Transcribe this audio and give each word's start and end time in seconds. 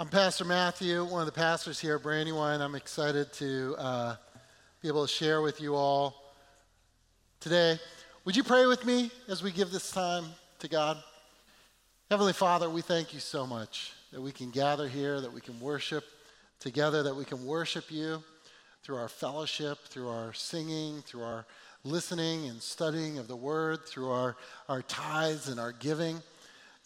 I'm 0.00 0.06
Pastor 0.06 0.44
Matthew, 0.44 1.02
one 1.04 1.18
of 1.22 1.26
the 1.26 1.32
pastors 1.32 1.80
here 1.80 1.96
at 1.96 2.04
Brandywine. 2.04 2.60
I'm 2.60 2.76
excited 2.76 3.32
to 3.32 3.74
uh, 3.78 4.14
be 4.80 4.86
able 4.86 5.04
to 5.04 5.12
share 5.12 5.42
with 5.42 5.60
you 5.60 5.74
all 5.74 6.14
today. 7.40 7.80
Would 8.24 8.36
you 8.36 8.44
pray 8.44 8.66
with 8.66 8.86
me 8.86 9.10
as 9.26 9.42
we 9.42 9.50
give 9.50 9.72
this 9.72 9.90
time 9.90 10.26
to 10.60 10.68
God? 10.68 10.98
Heavenly 12.10 12.32
Father, 12.32 12.70
we 12.70 12.80
thank 12.80 13.12
you 13.12 13.18
so 13.18 13.44
much 13.44 13.92
that 14.12 14.20
we 14.20 14.30
can 14.30 14.52
gather 14.52 14.86
here, 14.86 15.20
that 15.20 15.32
we 15.32 15.40
can 15.40 15.58
worship 15.58 16.04
together, 16.60 17.02
that 17.02 17.16
we 17.16 17.24
can 17.24 17.44
worship 17.44 17.90
you 17.90 18.22
through 18.84 18.98
our 18.98 19.08
fellowship, 19.08 19.78
through 19.86 20.10
our 20.10 20.32
singing, 20.32 21.02
through 21.02 21.24
our 21.24 21.44
listening 21.82 22.46
and 22.46 22.62
studying 22.62 23.18
of 23.18 23.26
the 23.26 23.34
word, 23.34 23.84
through 23.84 24.12
our, 24.12 24.36
our 24.68 24.82
tithes 24.82 25.48
and 25.48 25.58
our 25.58 25.72
giving. 25.72 26.22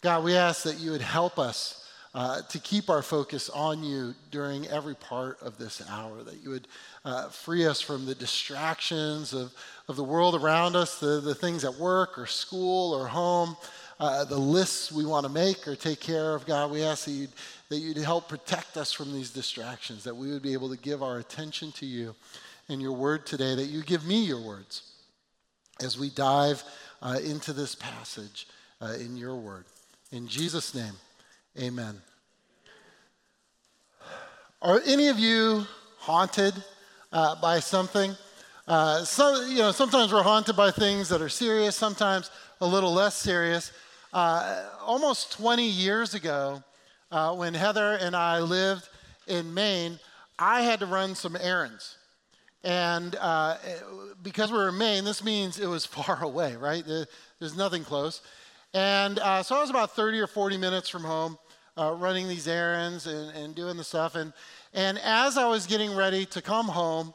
God, 0.01 0.23
we 0.23 0.35
ask 0.35 0.63
that 0.63 0.79
you 0.79 0.89
would 0.89 1.01
help 1.01 1.37
us 1.37 1.82
uh, 2.15 2.41
to 2.43 2.59
keep 2.59 2.89
our 2.89 3.01
focus 3.01 3.49
on 3.49 3.83
you 3.83 4.13
during 4.29 4.67
every 4.67 4.95
part 4.95 5.41
of 5.41 5.57
this 5.57 5.81
hour, 5.89 6.23
that 6.23 6.43
you 6.43 6.51
would 6.51 6.67
uh, 7.05 7.29
free 7.29 7.65
us 7.65 7.81
from 7.81 8.05
the 8.05 8.13
distractions 8.15 9.33
of, 9.33 9.51
of 9.87 9.95
the 9.95 10.03
world 10.03 10.35
around 10.35 10.75
us, 10.75 10.99
the, 10.99 11.19
the 11.21 11.33
things 11.33 11.65
at 11.65 11.73
work 11.75 12.17
or 12.17 12.27
school 12.27 12.93
or 12.93 13.07
home, 13.07 13.57
uh, 13.99 14.23
the 14.25 14.37
lists 14.37 14.91
we 14.91 15.05
want 15.05 15.25
to 15.25 15.31
make 15.31 15.67
or 15.67 15.75
take 15.75 15.99
care 15.99 16.35
of. 16.35 16.45
God, 16.45 16.71
we 16.71 16.83
ask 16.83 17.05
that 17.05 17.11
you'd, 17.11 17.31
that 17.69 17.79
you'd 17.79 17.97
help 17.97 18.29
protect 18.29 18.77
us 18.77 18.91
from 18.91 19.11
these 19.11 19.31
distractions, 19.31 20.03
that 20.03 20.15
we 20.15 20.31
would 20.31 20.43
be 20.43 20.53
able 20.53 20.69
to 20.69 20.77
give 20.77 21.01
our 21.01 21.17
attention 21.17 21.71
to 21.73 21.85
you 21.85 22.13
and 22.69 22.81
your 22.81 22.93
word 22.93 23.25
today, 23.25 23.55
that 23.55 23.65
you 23.65 23.81
give 23.81 24.05
me 24.05 24.23
your 24.23 24.41
words 24.41 24.93
as 25.81 25.97
we 25.97 26.09
dive 26.11 26.63
uh, 27.01 27.17
into 27.23 27.53
this 27.53 27.75
passage 27.75 28.47
uh, 28.81 28.93
in 28.99 29.17
your 29.17 29.35
word. 29.35 29.65
In 30.11 30.27
Jesus' 30.27 30.75
name, 30.75 30.93
amen. 31.59 32.01
Are 34.61 34.81
any 34.85 35.09
of 35.09 35.19
you 35.19 35.65
haunted 35.97 36.53
uh, 37.11 37.39
by 37.41 37.59
something? 37.59 38.15
Uh, 38.67 39.03
so, 39.03 39.41
you 39.41 39.57
know, 39.57 39.71
sometimes 39.71 40.13
we're 40.13 40.23
haunted 40.23 40.55
by 40.55 40.71
things 40.71 41.09
that 41.09 41.21
are 41.21 41.29
serious, 41.29 41.75
sometimes 41.75 42.31
a 42.61 42.65
little 42.65 42.93
less 42.93 43.15
serious. 43.15 43.73
Uh, 44.13 44.63
almost 44.81 45.33
20 45.33 45.65
years 45.65 46.13
ago, 46.13 46.63
uh, 47.11 47.35
when 47.35 47.53
Heather 47.53 47.95
and 47.95 48.15
I 48.15 48.39
lived 48.39 48.87
in 49.27 49.53
Maine, 49.53 49.99
I 50.39 50.61
had 50.61 50.79
to 50.79 50.85
run 50.85 51.13
some 51.13 51.35
errands. 51.35 51.97
And 52.63 53.15
uh, 53.19 53.57
because 54.21 54.51
we 54.51 54.57
were 54.57 54.69
in 54.69 54.77
Maine, 54.77 55.03
this 55.03 55.23
means 55.23 55.59
it 55.59 55.67
was 55.67 55.85
far 55.85 56.23
away, 56.23 56.55
right? 56.55 56.85
There's 57.39 57.57
nothing 57.57 57.83
close. 57.83 58.21
And 58.73 59.19
uh, 59.19 59.43
so 59.43 59.55
I 59.55 59.61
was 59.61 59.69
about 59.69 59.95
30 59.95 60.19
or 60.19 60.27
40 60.27 60.57
minutes 60.57 60.89
from 60.89 61.03
home 61.03 61.37
uh, 61.77 61.95
running 61.97 62.27
these 62.27 62.47
errands 62.47 63.07
and, 63.07 63.35
and, 63.35 63.55
doing 63.55 63.77
the 63.77 63.83
stuff. 63.83 64.15
And, 64.15 64.33
and 64.73 64.99
as 64.99 65.37
I 65.37 65.47
was 65.47 65.65
getting 65.65 65.95
ready 65.95 66.25
to 66.27 66.41
come 66.41 66.67
home, 66.67 67.13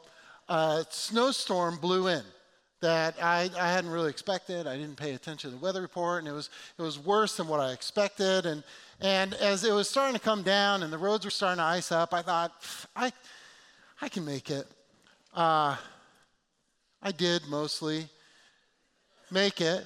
a 0.49 0.85
snowstorm 0.89 1.77
blew 1.77 2.07
in 2.07 2.23
that 2.81 3.15
I, 3.21 3.49
I 3.59 3.71
hadn't 3.71 3.91
really 3.91 4.09
expected. 4.09 4.67
I 4.67 4.77
didn't 4.77 4.95
pay 4.95 5.13
attention 5.13 5.51
to 5.51 5.57
the 5.57 5.63
weather 5.63 5.81
report, 5.81 6.19
and 6.19 6.27
it 6.27 6.31
was, 6.31 6.49
it 6.77 6.81
was 6.81 6.97
worse 6.97 7.37
than 7.37 7.47
what 7.47 7.59
I 7.59 7.71
expected. 7.71 8.45
And, 8.45 8.63
and 9.01 9.33
as 9.35 9.63
it 9.63 9.73
was 9.73 9.89
starting 9.89 10.15
to 10.15 10.21
come 10.21 10.43
down 10.43 10.83
and 10.83 10.91
the 10.91 10.97
roads 10.97 11.25
were 11.25 11.31
starting 11.31 11.57
to 11.57 11.63
ice 11.63 11.91
up, 11.91 12.13
I 12.13 12.21
thought, 12.21 12.53
I, 12.95 13.11
I 14.01 14.09
can 14.09 14.25
make 14.25 14.49
it. 14.49 14.65
Uh, 15.33 15.75
I 17.01 17.11
did 17.11 17.43
mostly 17.47 18.07
make 19.31 19.61
it. 19.61 19.85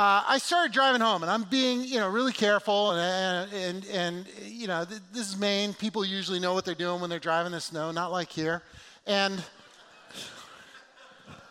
Uh, 0.00 0.24
I 0.26 0.38
started 0.38 0.72
driving 0.72 1.02
home, 1.02 1.20
and 1.22 1.30
I'm 1.30 1.42
being, 1.42 1.82
you 1.82 1.98
know, 1.98 2.08
really 2.08 2.32
careful. 2.32 2.92
And, 2.92 3.52
and, 3.52 3.84
and 3.84 4.26
you 4.46 4.66
know, 4.66 4.82
th- 4.82 5.02
this 5.12 5.28
is 5.28 5.36
Maine. 5.36 5.74
People 5.74 6.06
usually 6.06 6.40
know 6.40 6.54
what 6.54 6.64
they're 6.64 6.74
doing 6.74 7.02
when 7.02 7.10
they're 7.10 7.18
driving 7.18 7.48
in 7.48 7.52
the 7.52 7.60
snow, 7.60 7.90
not 7.90 8.10
like 8.10 8.30
here. 8.30 8.62
And 9.06 9.44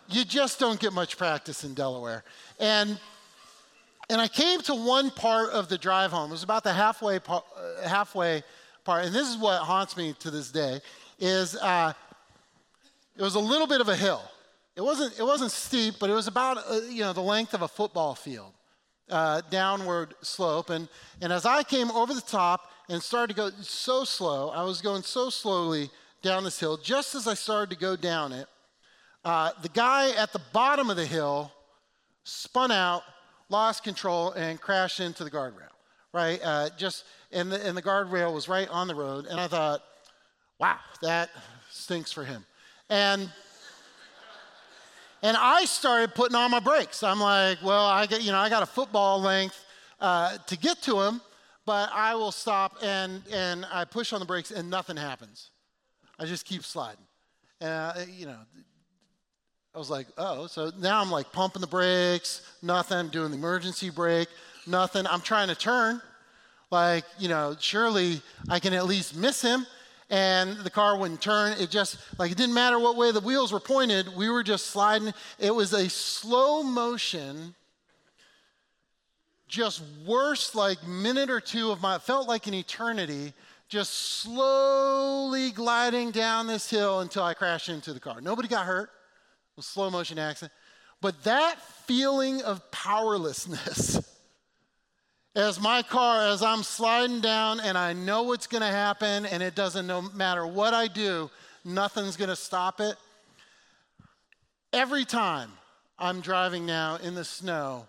you 0.08 0.24
just 0.24 0.58
don't 0.58 0.80
get 0.80 0.92
much 0.92 1.16
practice 1.16 1.62
in 1.62 1.74
Delaware. 1.74 2.24
And 2.58 2.98
and 4.08 4.20
I 4.20 4.26
came 4.26 4.60
to 4.62 4.74
one 4.74 5.12
part 5.12 5.50
of 5.50 5.68
the 5.68 5.78
drive 5.78 6.10
home. 6.10 6.30
It 6.30 6.32
was 6.32 6.42
about 6.42 6.64
the 6.64 6.72
halfway 6.72 7.20
part, 7.20 7.44
uh, 7.56 7.88
halfway 7.88 8.42
part, 8.82 9.04
and 9.04 9.14
this 9.14 9.28
is 9.28 9.38
what 9.38 9.62
haunts 9.62 9.96
me 9.96 10.12
to 10.18 10.30
this 10.32 10.50
day. 10.50 10.80
Is 11.20 11.54
uh, 11.54 11.92
it 13.16 13.22
was 13.22 13.36
a 13.36 13.40
little 13.40 13.68
bit 13.68 13.80
of 13.80 13.88
a 13.88 13.94
hill. 13.94 14.22
It 14.80 14.84
wasn't, 14.84 15.18
it 15.18 15.24
wasn't 15.24 15.50
steep, 15.50 15.96
but 16.00 16.08
it 16.08 16.14
was 16.14 16.26
about 16.26 16.56
uh, 16.56 16.80
you 16.88 17.02
know, 17.02 17.12
the 17.12 17.20
length 17.20 17.52
of 17.52 17.60
a 17.60 17.68
football 17.68 18.14
field, 18.14 18.54
uh, 19.10 19.42
downward 19.50 20.14
slope. 20.22 20.70
And, 20.70 20.88
and 21.20 21.34
as 21.34 21.44
I 21.44 21.62
came 21.64 21.90
over 21.90 22.14
the 22.14 22.22
top 22.22 22.70
and 22.88 23.02
started 23.02 23.34
to 23.34 23.36
go 23.36 23.50
so 23.60 24.04
slow, 24.04 24.48
I 24.48 24.62
was 24.62 24.80
going 24.80 25.02
so 25.02 25.28
slowly 25.28 25.90
down 26.22 26.44
this 26.44 26.58
hill, 26.58 26.78
just 26.78 27.14
as 27.14 27.28
I 27.28 27.34
started 27.34 27.68
to 27.74 27.76
go 27.78 27.94
down 27.94 28.32
it, 28.32 28.46
uh, 29.22 29.50
the 29.60 29.68
guy 29.68 30.12
at 30.12 30.32
the 30.32 30.40
bottom 30.50 30.88
of 30.88 30.96
the 30.96 31.04
hill 31.04 31.52
spun 32.24 32.72
out, 32.72 33.02
lost 33.50 33.84
control, 33.84 34.32
and 34.32 34.58
crashed 34.62 34.98
into 34.98 35.24
the 35.24 35.30
guardrail, 35.30 35.74
right? 36.14 36.40
Uh, 36.42 36.70
just, 36.78 37.04
and 37.32 37.52
the, 37.52 37.66
and 37.66 37.76
the 37.76 37.82
guardrail 37.82 38.32
was 38.32 38.48
right 38.48 38.68
on 38.70 38.88
the 38.88 38.94
road. 38.94 39.26
And 39.26 39.38
I 39.38 39.46
thought, 39.46 39.82
wow, 40.58 40.78
that 41.02 41.28
stinks 41.68 42.12
for 42.12 42.24
him. 42.24 42.46
And 42.88 43.30
and 45.22 45.36
I 45.36 45.64
started 45.64 46.14
putting 46.14 46.36
on 46.36 46.50
my 46.50 46.60
brakes. 46.60 47.02
I'm 47.02 47.20
like, 47.20 47.58
well, 47.62 47.86
I 47.86 48.06
get, 48.06 48.22
you 48.22 48.32
know, 48.32 48.38
I 48.38 48.48
got 48.48 48.62
a 48.62 48.66
football 48.66 49.20
length 49.20 49.64
uh, 50.00 50.38
to 50.46 50.56
get 50.56 50.80
to 50.82 51.00
him, 51.00 51.20
but 51.66 51.90
I 51.92 52.14
will 52.14 52.32
stop 52.32 52.78
and 52.82 53.22
and 53.32 53.66
I 53.70 53.84
push 53.84 54.12
on 54.12 54.20
the 54.20 54.26
brakes 54.26 54.50
and 54.50 54.70
nothing 54.70 54.96
happens. 54.96 55.50
I 56.18 56.24
just 56.24 56.46
keep 56.46 56.64
sliding. 56.64 57.04
And 57.60 57.70
uh, 57.70 57.94
you 58.10 58.26
know, 58.26 58.38
I 59.74 59.78
was 59.78 59.90
like, 59.90 60.06
oh, 60.16 60.46
so 60.46 60.72
now 60.78 61.00
I'm 61.00 61.10
like 61.10 61.30
pumping 61.32 61.60
the 61.60 61.66
brakes, 61.66 62.42
nothing. 62.62 63.08
Doing 63.08 63.30
the 63.30 63.36
emergency 63.36 63.90
brake, 63.90 64.28
nothing. 64.66 65.06
I'm 65.06 65.20
trying 65.20 65.48
to 65.48 65.54
turn, 65.54 66.00
like 66.70 67.04
you 67.18 67.28
know, 67.28 67.56
surely 67.60 68.22
I 68.48 68.58
can 68.58 68.72
at 68.72 68.86
least 68.86 69.14
miss 69.14 69.42
him 69.42 69.66
and 70.10 70.56
the 70.58 70.70
car 70.70 70.98
wouldn't 70.98 71.22
turn. 71.22 71.56
It 71.58 71.70
just, 71.70 71.98
like, 72.18 72.32
it 72.32 72.36
didn't 72.36 72.54
matter 72.54 72.78
what 72.78 72.96
way 72.96 73.12
the 73.12 73.20
wheels 73.20 73.52
were 73.52 73.60
pointed, 73.60 74.14
we 74.14 74.28
were 74.28 74.42
just 74.42 74.66
sliding. 74.66 75.14
It 75.38 75.54
was 75.54 75.72
a 75.72 75.88
slow 75.88 76.62
motion, 76.62 77.54
just 79.46 79.82
worse, 80.04 80.54
like, 80.54 80.84
minute 80.86 81.30
or 81.30 81.40
two 81.40 81.70
of 81.70 81.80
my, 81.80 81.94
it 81.94 82.02
felt 82.02 82.28
like 82.28 82.48
an 82.48 82.54
eternity, 82.54 83.32
just 83.68 83.92
slowly 83.92 85.52
gliding 85.52 86.10
down 86.10 86.48
this 86.48 86.68
hill 86.68 87.00
until 87.00 87.22
I 87.22 87.34
crashed 87.34 87.68
into 87.68 87.92
the 87.92 88.00
car. 88.00 88.20
Nobody 88.20 88.48
got 88.48 88.66
hurt. 88.66 88.90
It 88.90 89.56
was 89.56 89.66
slow 89.66 89.90
motion 89.90 90.18
accident. 90.18 90.52
But 91.00 91.22
that 91.22 91.60
feeling 91.86 92.42
of 92.42 92.68
powerlessness, 92.72 94.00
as 95.34 95.60
my 95.60 95.82
car, 95.82 96.26
as 96.28 96.42
I'm 96.42 96.62
sliding 96.62 97.20
down 97.20 97.60
and 97.60 97.78
I 97.78 97.92
know 97.92 98.22
what's 98.22 98.46
going 98.46 98.62
to 98.62 98.68
happen 98.68 99.26
and 99.26 99.42
it 99.42 99.54
doesn't 99.54 99.86
no 99.86 100.02
matter 100.02 100.46
what 100.46 100.74
I 100.74 100.88
do, 100.88 101.30
nothing's 101.64 102.16
going 102.16 102.30
to 102.30 102.36
stop 102.36 102.80
it. 102.80 102.96
Every 104.72 105.04
time 105.04 105.50
I'm 105.98 106.20
driving 106.20 106.66
now 106.66 106.96
in 106.96 107.14
the 107.14 107.24
snow, 107.24 107.86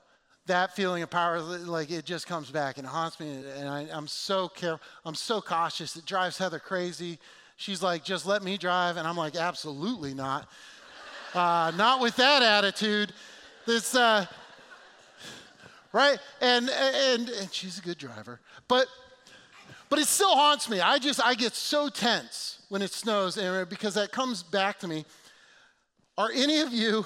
that 0.48 0.76
feeling 0.76 1.04
of 1.04 1.10
power, 1.10 1.40
like 1.40 1.92
it 1.92 2.06
just 2.06 2.28
comes 2.28 2.52
back 2.52 2.78
and 2.78 2.86
haunts 2.86 3.20
me. 3.20 3.44
And 3.58 3.70
I, 3.70 3.84
am 3.92 4.08
so 4.08 4.48
careful, 4.48 4.86
I'm 5.06 5.16
so 5.16 5.42
cautious. 5.42 5.96
It 5.96 6.06
drives 6.06 6.38
Heather 6.38 6.60
crazy. 6.60 7.20
She's 7.58 7.82
like, 7.82 8.04
just 8.04 8.26
let 8.26 8.44
me 8.44 8.58
drive. 8.58 8.98
And 8.98 9.08
I'm 9.08 9.18
like, 9.18 9.36
absolutely 9.36 10.14
not. 10.14 10.48
Uh, 11.34 11.72
not 11.76 12.02
with 12.02 12.16
that 12.18 12.42
attitude. 12.42 13.14
This, 13.66 13.96
uh, 13.96 14.26
right? 15.94 16.18
And, 16.42 16.70
and, 16.70 17.30
and 17.30 17.54
she's 17.54 17.80
a 17.80 17.82
good 17.82 17.98
driver. 17.98 18.40
But, 18.68 18.88
but 19.90 20.00
it 20.00 20.08
still 20.08 20.36
haunts 20.36 20.70
me. 20.70 20.80
I 20.80 20.98
just, 21.00 21.24
I 21.24 21.36
get 21.36 21.54
so 21.54 21.90
tense 21.90 22.60
when 22.70 22.82
it 22.82 22.92
snows 22.92 23.38
and, 23.38 23.70
because 23.70 23.96
that 23.96 24.12
comes 24.12 24.44
back 24.44 24.80
to 24.80 24.88
me. 24.88 25.06
Are 26.18 26.32
any 26.34 26.62
of 26.62 26.72
you 26.72 27.06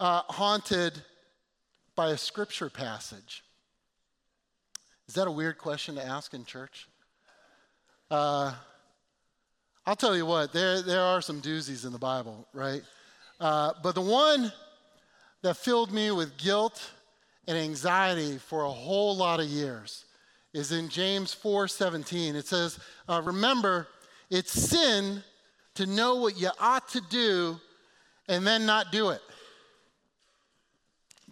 uh, 0.00 0.22
haunted 0.28 0.94
by 1.94 2.10
a 2.10 2.16
scripture 2.16 2.70
passage? 2.70 3.42
Is 5.08 5.14
that 5.14 5.26
a 5.26 5.30
weird 5.30 5.58
question 5.58 5.94
to 5.96 6.04
ask 6.04 6.34
in 6.34 6.44
church? 6.44 6.88
Uh, 8.10 8.52
I'll 9.86 9.96
tell 9.96 10.16
you 10.16 10.26
what, 10.26 10.52
there, 10.52 10.82
there 10.82 11.02
are 11.02 11.22
some 11.22 11.40
doozies 11.40 11.86
in 11.86 11.92
the 11.92 11.98
Bible, 11.98 12.46
right? 12.52 12.82
Uh, 13.40 13.72
but 13.82 13.94
the 13.94 14.02
one 14.02 14.52
that 15.42 15.56
filled 15.56 15.92
me 15.92 16.10
with 16.10 16.36
guilt 16.36 16.90
and 17.48 17.56
anxiety 17.56 18.36
for 18.36 18.64
a 18.64 18.70
whole 18.70 19.16
lot 19.16 19.40
of 19.40 19.46
years 19.46 20.04
is 20.52 20.70
in 20.70 20.88
James 20.90 21.34
4:17. 21.34 22.36
It 22.36 22.46
says, 22.46 22.78
uh, 23.08 23.22
"Remember, 23.24 23.88
it's 24.28 24.52
sin 24.52 25.24
to 25.74 25.86
know 25.86 26.16
what 26.16 26.36
you 26.36 26.50
ought 26.60 26.88
to 26.90 27.00
do 27.00 27.58
and 28.28 28.46
then 28.46 28.66
not 28.66 28.92
do 28.92 29.08
it." 29.10 29.22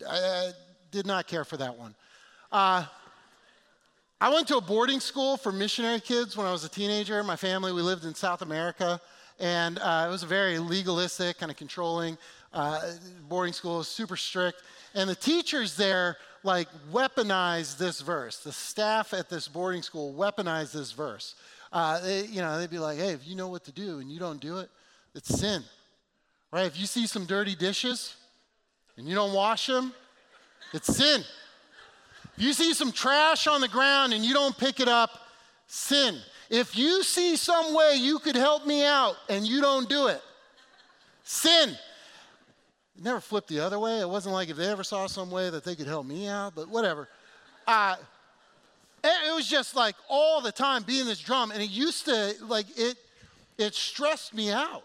I, 0.09 0.19
I 0.19 0.53
did 0.91 1.07
not 1.07 1.27
care 1.27 1.45
for 1.45 1.59
that 1.59 1.77
one. 1.77 1.95
Uh, 2.51 2.87
I 4.19 4.31
went 4.31 4.49
to 4.49 4.57
a 4.57 4.63
boarding 4.63 5.01
school 5.01 5.37
for 5.37 5.53
missionary 5.53 6.01
kids 6.01 6.35
when 6.35 6.47
I 6.47 6.53
was 6.53 6.65
a 6.65 6.71
teenager. 6.71 7.23
My 7.23 7.37
family, 7.37 7.73
we 7.73 7.83
lived 7.83 8.07
in 8.07 8.15
South 8.15 8.41
America, 8.41 8.99
and 9.39 9.79
uh, 9.79 10.07
it 10.09 10.11
was 10.11 10.23
a 10.23 10.27
very 10.27 10.59
legalistic, 10.59 11.37
kind 11.39 11.51
of 11.51 11.59
controlling 11.59 12.17
uh, 12.57 12.81
boarding 13.29 13.53
school, 13.53 13.81
is 13.81 13.89
super 13.89 14.17
strict. 14.17 14.63
And 14.95 15.09
the 15.09 15.15
teachers 15.15 15.77
there, 15.77 16.17
like, 16.43 16.69
weaponized 16.91 17.77
this 17.77 18.01
verse. 18.01 18.39
The 18.39 18.53
staff 18.53 19.13
at 19.13 19.29
this 19.29 19.47
boarding 19.47 19.83
school 19.83 20.15
weaponized 20.15 20.73
this 20.73 20.93
verse. 20.93 21.35
Uh, 21.71 22.01
they, 22.01 22.25
you 22.25 22.41
know, 22.41 22.59
they'd 22.59 22.71
be 22.71 22.79
like, 22.79 22.97
hey, 22.97 23.11
if 23.11 23.29
you 23.29 23.37
know 23.37 23.49
what 23.49 23.65
to 23.65 23.73
do 23.73 23.99
and 23.99 24.11
you 24.11 24.19
don't 24.19 24.41
do 24.41 24.59
it, 24.59 24.71
it's 25.15 25.39
sin. 25.39 25.63
Right? 26.51 26.65
If 26.65 26.81
you 26.81 26.87
see 26.87 27.07
some 27.07 27.27
dirty 27.27 27.55
dishes 27.55 28.17
and 28.97 29.07
you 29.07 29.15
don't 29.15 29.35
wash 29.35 29.67
them, 29.67 29.93
it's 30.73 30.97
sin. 30.97 31.23
If 32.37 32.43
you 32.43 32.53
see 32.55 32.73
some 32.73 32.91
trash 32.91 33.47
on 33.47 33.61
the 33.61 33.69
ground 33.69 34.15
and 34.15 34.25
you 34.25 34.33
don't 34.33 34.57
pick 34.57 34.81
it 34.81 34.89
up, 34.89 35.11
sin. 35.67 36.17
If 36.49 36.79
you 36.79 37.03
see 37.03 37.37
some 37.37 37.75
way 37.75 37.97
you 37.97 38.19
could 38.19 38.37
help 38.37 38.67
me 38.67 38.85
out 38.85 39.17
and 39.29 39.47
you 39.47 39.61
don't 39.61 39.89
do 39.89 40.07
it, 40.07 40.23
sin. 41.23 41.77
It 42.97 43.05
never 43.05 43.21
flipped 43.21 43.49
the 43.49 43.61
other 43.61 43.79
way. 43.79 44.01
It 44.01 44.09
wasn't 44.09 44.35
like 44.35 44.49
if 44.49 44.57
they 44.57 44.69
ever 44.69 44.85
saw 44.85 45.07
some 45.07 45.31
way 45.31 45.51
that 45.51 45.65
they 45.65 45.75
could 45.75 45.87
help 45.87 46.07
me 46.07 46.29
out, 46.29 46.55
but 46.55 46.69
whatever. 46.69 47.09
Uh, 47.67 47.97
it 49.05 49.35
was 49.35 49.47
just 49.47 49.77
like 49.77 49.95
all 50.09 50.41
the 50.41 50.53
time 50.53 50.83
being 50.83 51.07
this 51.07 51.21
drum, 51.21 51.51
and 51.51 51.63
it 51.63 51.71
used 51.71 52.07
to 52.07 52.35
like 52.43 52.67
it. 52.77 52.97
It 53.59 53.75
stressed 53.75 54.35
me 54.35 54.51
out 54.51 54.85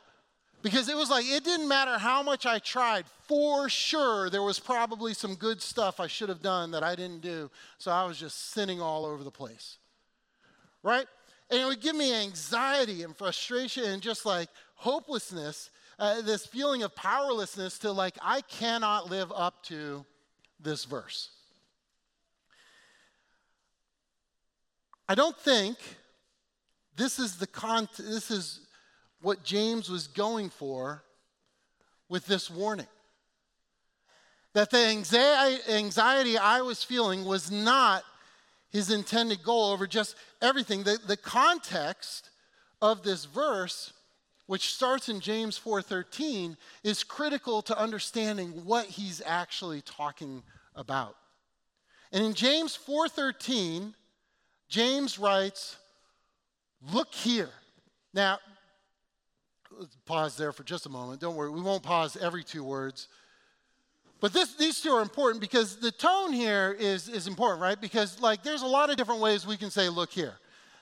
because 0.61 0.89
it 0.89 0.95
was 0.95 1.09
like 1.09 1.25
it 1.25 1.43
didn't 1.43 1.67
matter 1.67 1.97
how 1.97 2.21
much 2.23 2.45
I 2.45 2.59
tried. 2.59 3.05
For 3.27 3.69
sure, 3.69 4.29
there 4.29 4.43
was 4.43 4.59
probably 4.59 5.13
some 5.13 5.35
good 5.35 5.61
stuff 5.61 5.99
I 5.99 6.07
should 6.07 6.29
have 6.29 6.41
done 6.41 6.71
that 6.71 6.83
I 6.83 6.95
didn't 6.95 7.21
do. 7.21 7.49
So 7.77 7.91
I 7.91 8.05
was 8.05 8.19
just 8.19 8.51
sinning 8.51 8.81
all 8.81 9.05
over 9.05 9.23
the 9.23 9.31
place. 9.31 9.77
Right? 10.83 11.05
And 11.49 11.59
it 11.59 11.65
would 11.65 11.81
give 11.81 11.95
me 11.95 12.13
anxiety 12.13 13.03
and 13.03 13.15
frustration 13.15 13.83
and 13.83 14.01
just 14.01 14.25
like 14.25 14.49
hopelessness, 14.75 15.69
uh, 16.01 16.19
this 16.23 16.47
feeling 16.47 16.81
of 16.81 16.95
powerlessness 16.95 17.77
to 17.77 17.91
like, 17.91 18.17
I 18.23 18.41
cannot 18.41 19.11
live 19.11 19.31
up 19.33 19.63
to 19.65 20.03
this 20.59 20.83
verse. 20.83 21.29
I 25.07 25.13
don't 25.13 25.37
think 25.37 25.77
this 26.95 27.19
is 27.19 27.37
the 27.37 27.45
con- 27.45 27.87
this 27.99 28.31
is 28.31 28.61
what 29.21 29.43
James 29.43 29.89
was 29.89 30.07
going 30.07 30.49
for 30.49 31.03
with 32.09 32.25
this 32.25 32.49
warning. 32.49 32.87
That 34.53 34.71
the 34.71 34.79
anxiety 35.69 36.37
I 36.37 36.61
was 36.61 36.83
feeling 36.83 37.25
was 37.25 37.51
not 37.51 38.03
his 38.71 38.89
intended 38.89 39.43
goal 39.43 39.71
over 39.71 39.85
just 39.85 40.15
everything. 40.41 40.81
The, 40.81 40.97
the 41.05 41.17
context 41.17 42.31
of 42.81 43.03
this 43.03 43.25
verse, 43.25 43.93
which 44.51 44.73
starts 44.73 45.07
in 45.07 45.21
James 45.21 45.57
4:13, 45.57 46.57
is 46.83 47.05
critical 47.05 47.61
to 47.61 47.77
understanding 47.77 48.65
what 48.65 48.85
he's 48.85 49.21
actually 49.25 49.81
talking 49.81 50.43
about. 50.75 51.15
And 52.11 52.21
in 52.25 52.33
James 52.33 52.75
4:13, 52.75 53.95
James 54.67 55.17
writes, 55.17 55.77
"Look 56.81 57.15
here." 57.15 57.53
Now, 58.13 58.41
pause 60.03 60.35
there 60.35 60.51
for 60.51 60.65
just 60.65 60.85
a 60.85 60.89
moment. 60.89 61.21
Don't 61.21 61.37
worry, 61.37 61.49
we 61.49 61.61
won't 61.61 61.81
pause 61.81 62.17
every 62.17 62.43
two 62.43 62.65
words. 62.65 63.07
But 64.19 64.33
this, 64.33 64.55
these 64.55 64.81
two 64.81 64.91
are 64.91 65.01
important 65.01 65.39
because 65.39 65.77
the 65.77 65.93
tone 65.93 66.33
here 66.33 66.75
is, 66.77 67.07
is 67.07 67.25
important, 67.25 67.61
right? 67.61 67.79
Because, 67.79 68.19
like, 68.19 68.43
there's 68.43 68.63
a 68.63 68.67
lot 68.67 68.89
of 68.89 68.97
different 68.97 69.21
ways 69.21 69.47
we 69.47 69.55
can 69.55 69.71
say, 69.71 69.87
look 69.87 70.11
here. 70.11 70.37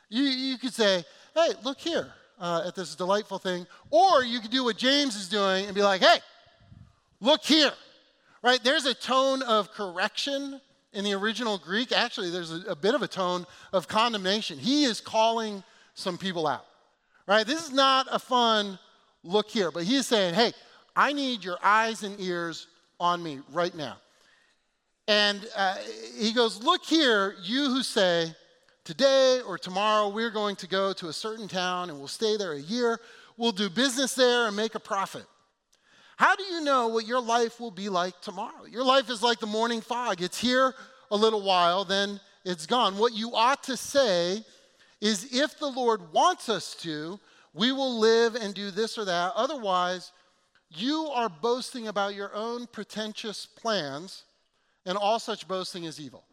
You, 0.10 0.24
you 0.24 0.58
could 0.58 0.74
say, 0.74 1.06
hey, 1.36 1.54
look 1.62 1.78
here 1.78 2.16
uh, 2.40 2.64
at 2.66 2.76
this 2.76 2.96
delightful 2.96 3.38
thing. 3.38 3.68
Or 3.90 4.24
you 4.24 4.40
could 4.40 4.52
do 4.52 4.64
what 4.64 4.78
James 4.78 5.16
is 5.16 5.28
doing 5.28 5.66
and 5.66 5.76
be 5.76 5.84
like, 5.84 6.02
hey, 6.02 6.20
look 7.20 7.44
here, 7.44 7.74
right? 8.44 8.64
There's 8.64 8.86
a 8.86 8.94
tone 8.94 9.42
of 9.44 9.72
correction 9.72 10.60
in 10.94 11.04
the 11.04 11.14
original 11.14 11.58
Greek. 11.58 11.92
Actually, 11.92 12.32
there's 12.32 12.52
a, 12.52 12.72
a 12.72 12.76
bit 12.76 12.96
of 12.96 13.02
a 13.02 13.08
tone 13.08 13.46
of 13.74 13.88
condemnation. 13.88 14.58
He 14.58 14.86
is 14.86 15.02
calling 15.02 15.64
some 15.94 16.18
people 16.18 16.48
out 16.48 16.66
right? 17.30 17.46
This 17.46 17.64
is 17.64 17.72
not 17.72 18.08
a 18.12 18.18
fun 18.18 18.80
look 19.24 19.50
here, 19.50 19.70
but 19.70 19.84
he's 19.84 20.08
saying, 20.08 20.34
hey, 20.34 20.52
I 20.96 21.14
need 21.14 21.44
your 21.44 21.58
eyes 21.62 22.02
and 22.02 22.20
ears 22.20 22.68
on 23.00 23.22
me 23.22 23.40
right 23.54 23.74
now. 23.76 23.98
And 25.08 25.48
uh, 25.56 25.76
he 26.18 26.34
goes, 26.34 26.62
Look 26.62 26.86
here, 26.86 27.36
you 27.44 27.66
who 27.66 27.82
say, 27.82 28.36
Today 28.90 29.40
or 29.48 29.60
tomorrow 29.60 30.10
we're 30.10 30.32
going 30.32 30.56
to 30.56 30.68
go 30.68 30.94
to 30.94 31.10
a 31.10 31.14
certain 31.14 31.48
town 31.48 31.92
and 31.92 32.00
we'll 32.00 32.08
stay 32.08 32.38
there 32.38 32.54
a 32.54 32.60
year. 32.60 33.00
We'll 33.38 33.52
do 33.52 33.70
business 33.70 34.16
there 34.16 34.48
and 34.48 34.56
make 34.56 34.74
a 34.74 34.80
profit. 34.80 35.26
How 36.18 36.36
do 36.36 36.44
you 36.46 36.62
know 36.64 36.88
what 36.88 37.06
your 37.06 37.22
life 37.22 37.60
will 37.60 37.70
be 37.70 37.88
like 37.88 38.20
tomorrow? 38.20 38.66
Your 38.66 38.84
life 38.84 39.12
is 39.12 39.22
like 39.22 39.40
the 39.40 39.46
morning 39.46 39.82
fog. 39.82 40.24
It's 40.24 40.40
here 40.40 40.74
a 41.12 41.16
little 41.16 41.44
while, 41.44 41.86
then 41.86 42.20
it's 42.44 42.66
gone. 42.66 42.98
What 42.98 43.14
you 43.14 43.36
ought 43.36 43.62
to 43.66 43.78
say 43.78 44.44
is 45.00 45.36
if 45.36 45.60
the 45.60 45.70
Lord 45.70 46.12
wants 46.12 46.50
us 46.50 46.74
to, 46.80 47.20
we 47.54 47.72
will 47.72 48.00
live 48.00 48.34
and 48.34 48.56
do 48.56 48.72
this 48.72 48.98
or 48.98 49.06
that. 49.06 49.34
Otherwise, 49.36 50.12
you 50.72 51.12
are 51.14 51.30
boasting 51.30 51.90
about 51.90 52.16
your 52.16 52.34
own 52.34 52.66
pretentious 52.66 53.46
plans, 53.46 54.24
and 54.88 54.98
all 54.98 55.20
such 55.20 55.48
boasting 55.48 55.84
is 55.84 56.02
evil. 56.02 56.24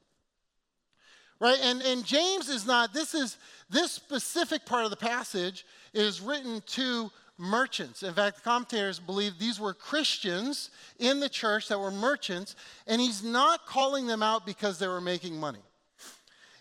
Right? 1.38 1.58
And, 1.62 1.82
and 1.82 2.04
James 2.04 2.48
is 2.48 2.66
not, 2.66 2.94
this 2.94 3.14
is, 3.14 3.36
this 3.68 3.92
specific 3.92 4.64
part 4.64 4.84
of 4.84 4.90
the 4.90 4.96
passage 4.96 5.66
is 5.92 6.20
written 6.20 6.62
to 6.66 7.10
merchants. 7.38 8.02
In 8.02 8.14
fact, 8.14 8.36
the 8.36 8.42
commentators 8.42 8.98
believe 8.98 9.38
these 9.38 9.60
were 9.60 9.74
Christians 9.74 10.70
in 10.98 11.20
the 11.20 11.28
church 11.28 11.68
that 11.68 11.78
were 11.78 11.90
merchants, 11.90 12.56
and 12.86 13.00
he's 13.00 13.22
not 13.22 13.66
calling 13.66 14.06
them 14.06 14.22
out 14.22 14.46
because 14.46 14.78
they 14.78 14.88
were 14.88 15.00
making 15.00 15.38
money. 15.38 15.60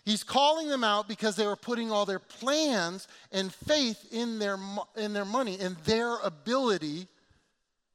He's 0.04 0.22
calling 0.22 0.68
them 0.68 0.84
out 0.84 1.08
because 1.08 1.34
they 1.34 1.46
were 1.46 1.56
putting 1.56 1.90
all 1.90 2.06
their 2.06 2.20
plans 2.20 3.08
and 3.32 3.52
faith 3.52 4.06
in 4.12 4.38
their, 4.38 4.56
in 4.96 5.12
their 5.12 5.24
money 5.24 5.58
and 5.60 5.76
their 5.78 6.18
ability 6.18 7.08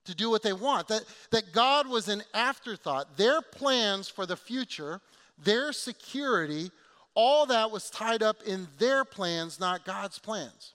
to 0.05 0.15
do 0.15 0.29
what 0.29 0.43
they 0.43 0.51
want. 0.51 0.89
That, 0.89 1.05
that 1.29 1.53
God 1.53 1.87
was 1.87 2.09
an 2.09 2.23
afterthought. 2.33 3.15
Their 3.15 3.41
plans 3.41 4.09
for 4.09 4.25
the 4.25 4.35
future, 4.35 4.99
their 5.43 5.71
security, 5.73 6.71
all 7.15 7.45
that 7.47 7.71
was 7.71 7.89
tied 7.89 8.23
up 8.23 8.41
in 8.43 8.67
their 8.77 9.03
plans, 9.03 9.59
not 9.59 9.85
God's 9.85 10.19
plans. 10.19 10.73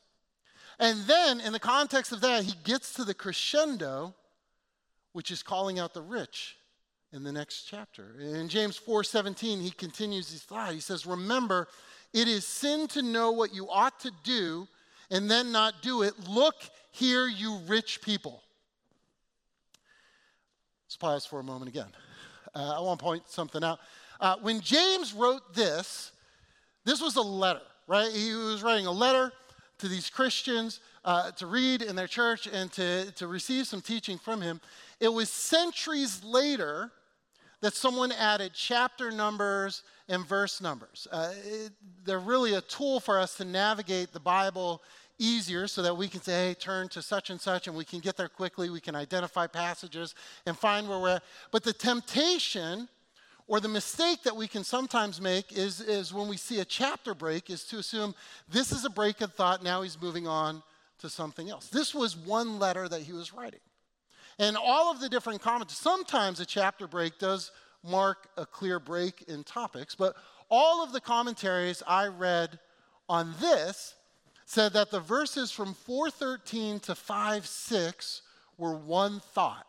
And 0.79 1.05
then, 1.05 1.41
in 1.41 1.53
the 1.53 1.61
context 1.61 2.13
of 2.13 2.21
that, 2.21 2.45
he 2.45 2.53
gets 2.65 2.95
to 2.95 3.05
the 3.05 3.15
crescendo, 3.15 4.15
which 5.13 5.31
is 5.31 5.43
calling 5.43 5.79
out 5.79 5.95
the 5.95 6.03
rich 6.03 6.57
in 7.13 7.23
the 7.23 7.33
next 7.33 7.63
chapter. 7.63 8.21
In 8.21 8.49
James 8.49 8.77
4:17, 8.77 9.63
he 9.63 9.71
continues 9.71 10.31
his 10.31 10.43
thought. 10.43 10.75
He 10.75 10.81
says, 10.81 11.07
"Remember, 11.07 11.69
it 12.13 12.29
is 12.29 12.47
sin 12.47 12.89
to 12.89 13.03
know 13.03 13.31
what 13.31 13.55
you 13.55 13.71
ought 13.71 13.99
to 14.01 14.11
do 14.23 14.69
and 15.11 15.31
then 15.31 15.53
not 15.53 15.83
do 15.83 16.03
it. 16.03 16.29
Look 16.29 16.57
here, 16.91 17.27
you 17.27 17.57
rich 17.61 18.03
people." 18.03 18.43
Let's 20.85 20.97
pause 20.97 21.25
for 21.25 21.41
a 21.41 21.45
moment 21.45 21.69
again. 21.69 21.95
Uh, 22.55 22.75
I 22.77 22.81
want 22.81 23.01
to 23.01 23.05
point 23.05 23.29
something 23.29 23.65
out. 23.65 23.81
Uh, 24.21 24.37
when 24.43 24.61
James 24.61 25.13
wrote 25.13 25.55
this, 25.55 26.13
this 26.85 27.01
was 27.01 27.17
a 27.17 27.23
letter, 27.23 27.63
right? 27.87 28.11
He 28.13 28.33
was 28.33 28.63
writing 28.63 28.87
a 28.87 28.93
letter 28.93 29.33
to 29.79 29.89
these 29.89 30.09
Christians 30.09 30.81
uh, 31.05 31.31
to 31.33 31.47
read 31.47 31.83
in 31.83 31.97
their 31.97 32.07
church 32.07 32.49
and 32.51 32.73
to, 32.73 33.13
to 33.13 33.27
receive 33.27 33.67
some 33.67 33.81
teaching 33.81 34.19
from 34.19 34.41
him. 34.41 34.61
It 35.01 35.09
was 35.09 35.29
centuries 35.29 36.25
later 36.25 36.91
that 37.61 37.75
someone 37.75 38.13
added 38.13 38.53
chapter 38.55 39.11
numbers 39.11 39.83
and 40.09 40.27
verse 40.27 40.61
numbers. 40.61 41.07
Uh, 41.11 41.33
it, 41.45 41.73
they're 42.05 42.19
really 42.19 42.55
a 42.55 42.61
tool 42.61 43.01
for 43.01 43.19
us 43.19 43.37
to 43.37 43.45
navigate 43.45 44.13
the 44.13 44.21
Bible 44.21 44.83
easier 45.19 45.67
so 45.67 45.83
that 45.83 45.97
we 45.97 46.09
can 46.09 46.21
say, 46.23 46.49
hey, 46.49 46.55
turn 46.55 46.89
to 46.91 47.03
such 47.03 47.31
and 47.31 47.41
such, 47.41 47.67
and 47.67 47.77
we 47.77 47.85
can 47.85 48.01
get 48.01 48.17
there 48.17 48.29
quickly. 48.29 48.69
We 48.69 48.81
can 48.81 48.95
identify 48.95 49.47
passages 49.47 50.15
and 50.45 50.57
find 50.57 50.89
where 50.89 50.99
we're 50.99 51.17
at. 51.17 51.23
But 51.51 51.65
the 51.65 51.73
temptation 51.73 52.89
or 53.49 53.61
the 53.61 53.69
mistake 53.69 54.23
that 54.25 54.37
we 54.37 54.49
can 54.49 54.65
sometimes 54.65 55.21
make 55.21 55.53
is, 55.53 55.81
is 55.81 56.13
when 56.13 56.29
we 56.29 56.37
see 56.37 56.61
a 56.61 56.65
chapter 56.65 57.15
break, 57.15 57.49
is 57.49 57.65
to 57.65 57.79
assume 57.79 58.15
this 58.49 58.73
is 58.73 58.85
a 58.85 58.91
break 58.91 59.21
of 59.21 59.33
thought, 59.33 59.63
now 59.63 59.83
he's 59.83 60.01
moving 60.01 60.27
on 60.27 60.63
to 60.99 61.09
something 61.09 61.49
else. 61.49 61.69
This 61.69 61.95
was 61.95 62.17
one 62.17 62.59
letter 62.59 62.89
that 62.89 63.03
he 63.03 63.13
was 63.13 63.33
writing. 63.33 63.61
And 64.39 64.57
all 64.57 64.91
of 64.91 65.01
the 65.01 65.09
different 65.09 65.41
comments, 65.41 65.77
sometimes 65.77 66.41
a 66.41 66.47
chapter 66.47 66.87
break 66.87 67.19
does 67.19 67.53
mark 67.85 68.29
a 68.37 68.45
clear 68.45 68.81
break 68.81 69.25
in 69.29 69.45
topics, 69.45 69.95
but 69.95 70.17
all 70.51 70.83
of 70.83 70.93
the 70.93 71.01
commentaries 71.01 71.83
I 71.87 72.07
read 72.07 72.59
on 73.09 73.35
this 73.41 73.95
said 74.45 74.73
that 74.73 74.91
the 74.91 75.01
verses 75.01 75.53
from 75.53 75.75
413 75.75 76.81
to 76.81 76.95
5:6 76.95 78.23
were 78.59 78.75
one 78.75 79.21
thought 79.21 79.67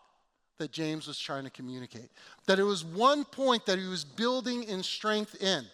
that 0.57 0.71
James 0.71 1.07
was 1.07 1.19
trying 1.19 1.43
to 1.43 1.49
communicate. 1.49 2.09
That 2.45 2.59
it 2.59 2.63
was 2.63 2.83
one 2.83 3.25
point 3.25 3.65
that 3.65 3.79
he 3.79 3.87
was 3.87 4.03
building 4.03 4.63
in 4.63 4.83
strength 4.83 5.41
in. 5.41 5.65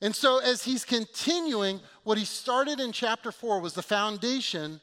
And 0.00 0.14
so, 0.14 0.38
as 0.38 0.64
he's 0.64 0.84
continuing, 0.84 1.80
what 2.02 2.18
he 2.18 2.24
started 2.24 2.80
in 2.80 2.92
chapter 2.92 3.32
4 3.32 3.60
was 3.60 3.74
the 3.74 3.82
foundation 3.82 4.80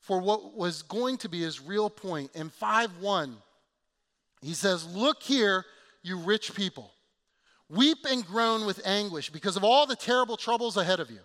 for 0.00 0.20
what 0.20 0.54
was 0.54 0.82
going 0.82 1.16
to 1.18 1.28
be 1.28 1.40
his 1.40 1.60
real 1.60 1.88
point. 1.88 2.30
In 2.34 2.50
5 2.50 2.98
1, 3.00 3.36
he 4.42 4.54
says, 4.54 4.86
Look 4.94 5.22
here, 5.22 5.64
you 6.02 6.18
rich 6.18 6.54
people. 6.54 6.92
Weep 7.70 7.98
and 8.08 8.24
groan 8.24 8.64
with 8.64 8.80
anguish 8.86 9.30
because 9.30 9.56
of 9.56 9.64
all 9.64 9.86
the 9.86 9.96
terrible 9.96 10.36
troubles 10.36 10.76
ahead 10.76 11.00
of 11.00 11.10
you. 11.10 11.20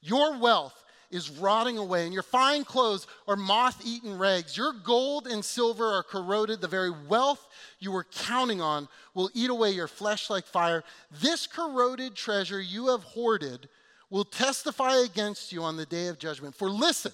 Your 0.00 0.38
wealth 0.38 0.82
is 1.10 1.30
rotting 1.30 1.78
away, 1.78 2.04
and 2.04 2.12
your 2.12 2.22
fine 2.22 2.64
clothes 2.64 3.06
are 3.28 3.36
moth 3.36 3.80
eaten 3.84 4.18
rags. 4.18 4.56
Your 4.56 4.72
gold 4.72 5.26
and 5.26 5.44
silver 5.44 5.86
are 5.86 6.02
corroded. 6.02 6.60
The 6.60 6.68
very 6.68 6.90
wealth 6.90 7.46
you 7.78 7.92
were 7.92 8.04
counting 8.04 8.60
on 8.60 8.88
will 9.14 9.30
eat 9.34 9.50
away 9.50 9.70
your 9.70 9.88
flesh 9.88 10.30
like 10.30 10.46
fire. 10.46 10.84
This 11.20 11.46
corroded 11.46 12.14
treasure 12.14 12.60
you 12.60 12.88
have 12.88 13.02
hoarded 13.02 13.68
will 14.10 14.24
testify 14.24 14.96
against 14.96 15.52
you 15.52 15.62
on 15.62 15.76
the 15.76 15.86
day 15.86 16.08
of 16.08 16.18
judgment. 16.18 16.54
For 16.54 16.70
listen, 16.70 17.12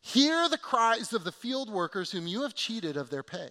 hear 0.00 0.48
the 0.48 0.58
cries 0.58 1.12
of 1.12 1.24
the 1.24 1.32
field 1.32 1.70
workers 1.70 2.10
whom 2.10 2.26
you 2.26 2.42
have 2.42 2.54
cheated 2.54 2.96
of 2.96 3.10
their 3.10 3.22
pay. 3.22 3.50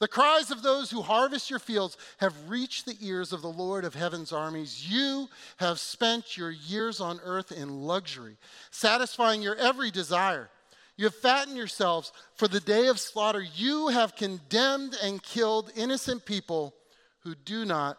The 0.00 0.08
cries 0.08 0.50
of 0.50 0.62
those 0.62 0.90
who 0.90 1.02
harvest 1.02 1.50
your 1.50 1.58
fields 1.58 1.98
have 2.16 2.48
reached 2.48 2.86
the 2.86 2.96
ears 3.02 3.34
of 3.34 3.42
the 3.42 3.52
Lord 3.52 3.84
of 3.84 3.94
heaven's 3.94 4.32
armies. 4.32 4.90
You 4.90 5.28
have 5.58 5.78
spent 5.78 6.38
your 6.38 6.50
years 6.50 7.02
on 7.02 7.20
earth 7.22 7.52
in 7.52 7.82
luxury, 7.82 8.38
satisfying 8.70 9.42
your 9.42 9.56
every 9.56 9.90
desire. 9.90 10.48
You 10.96 11.04
have 11.04 11.14
fattened 11.14 11.56
yourselves 11.56 12.12
for 12.34 12.48
the 12.48 12.60
day 12.60 12.86
of 12.86 12.98
slaughter. 12.98 13.44
You 13.54 13.88
have 13.88 14.16
condemned 14.16 14.96
and 15.02 15.22
killed 15.22 15.70
innocent 15.76 16.24
people 16.24 16.74
who 17.20 17.34
do 17.34 17.66
not 17.66 17.98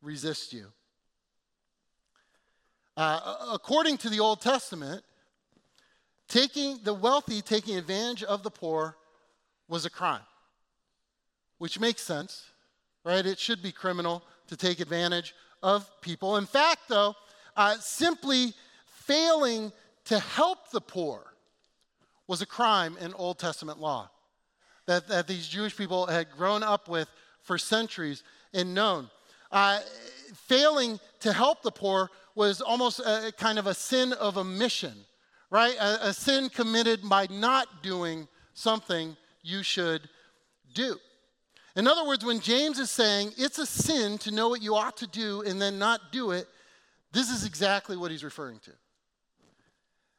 resist 0.00 0.54
you. 0.54 0.68
Uh, 2.96 3.50
according 3.52 3.98
to 3.98 4.08
the 4.08 4.20
Old 4.20 4.40
Testament, 4.40 5.04
taking 6.26 6.78
the 6.84 6.94
wealthy 6.94 7.42
taking 7.42 7.76
advantage 7.76 8.22
of 8.22 8.42
the 8.42 8.50
poor 8.50 8.96
was 9.68 9.84
a 9.84 9.90
crime 9.90 10.22
which 11.58 11.80
makes 11.80 12.02
sense, 12.02 12.46
right? 13.04 13.24
It 13.24 13.38
should 13.38 13.62
be 13.62 13.72
criminal 13.72 14.22
to 14.48 14.56
take 14.56 14.80
advantage 14.80 15.34
of 15.62 15.88
people. 16.00 16.36
In 16.36 16.46
fact, 16.46 16.82
though, 16.88 17.14
uh, 17.56 17.76
simply 17.78 18.52
failing 18.86 19.72
to 20.06 20.18
help 20.18 20.70
the 20.70 20.80
poor 20.80 21.22
was 22.26 22.42
a 22.42 22.46
crime 22.46 22.96
in 23.00 23.14
Old 23.14 23.38
Testament 23.38 23.80
law 23.80 24.10
that, 24.86 25.08
that 25.08 25.26
these 25.26 25.48
Jewish 25.48 25.76
people 25.76 26.06
had 26.06 26.30
grown 26.30 26.62
up 26.62 26.88
with 26.88 27.08
for 27.42 27.58
centuries 27.58 28.22
and 28.52 28.74
known. 28.74 29.10
Uh, 29.50 29.80
failing 30.34 30.98
to 31.20 31.32
help 31.32 31.62
the 31.62 31.70
poor 31.70 32.10
was 32.34 32.60
almost 32.60 33.00
a, 33.00 33.32
kind 33.38 33.58
of 33.58 33.66
a 33.66 33.74
sin 33.74 34.12
of 34.14 34.36
omission, 34.36 34.94
right? 35.50 35.76
A, 35.76 36.08
a 36.08 36.12
sin 36.12 36.48
committed 36.48 37.08
by 37.08 37.26
not 37.30 37.82
doing 37.82 38.26
something 38.54 39.16
you 39.42 39.62
should 39.62 40.08
do. 40.74 40.96
In 41.76 41.88
other 41.88 42.06
words, 42.06 42.24
when 42.24 42.40
James 42.40 42.78
is 42.78 42.90
saying 42.90 43.32
it's 43.36 43.58
a 43.58 43.66
sin 43.66 44.18
to 44.18 44.30
know 44.30 44.48
what 44.48 44.62
you 44.62 44.76
ought 44.76 44.96
to 44.98 45.06
do 45.06 45.42
and 45.42 45.60
then 45.60 45.78
not 45.78 46.12
do 46.12 46.30
it, 46.30 46.46
this 47.12 47.30
is 47.30 47.44
exactly 47.44 47.96
what 47.96 48.10
he's 48.10 48.24
referring 48.24 48.60
to. 48.60 48.70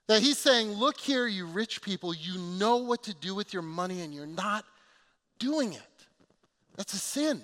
That 0.08 0.22
he's 0.22 0.38
saying, 0.38 0.70
Look 0.70 0.98
here, 0.98 1.28
you 1.28 1.46
rich 1.46 1.82
people, 1.82 2.14
you 2.14 2.38
know 2.38 2.78
what 2.78 3.04
to 3.04 3.14
do 3.14 3.34
with 3.34 3.54
your 3.54 3.62
money 3.62 4.02
and 4.02 4.14
you're 4.14 4.26
not 4.26 4.66
doing 5.40 5.74
it. 5.74 5.82
That's 6.76 6.94
a 6.94 6.98
sin. 6.98 7.42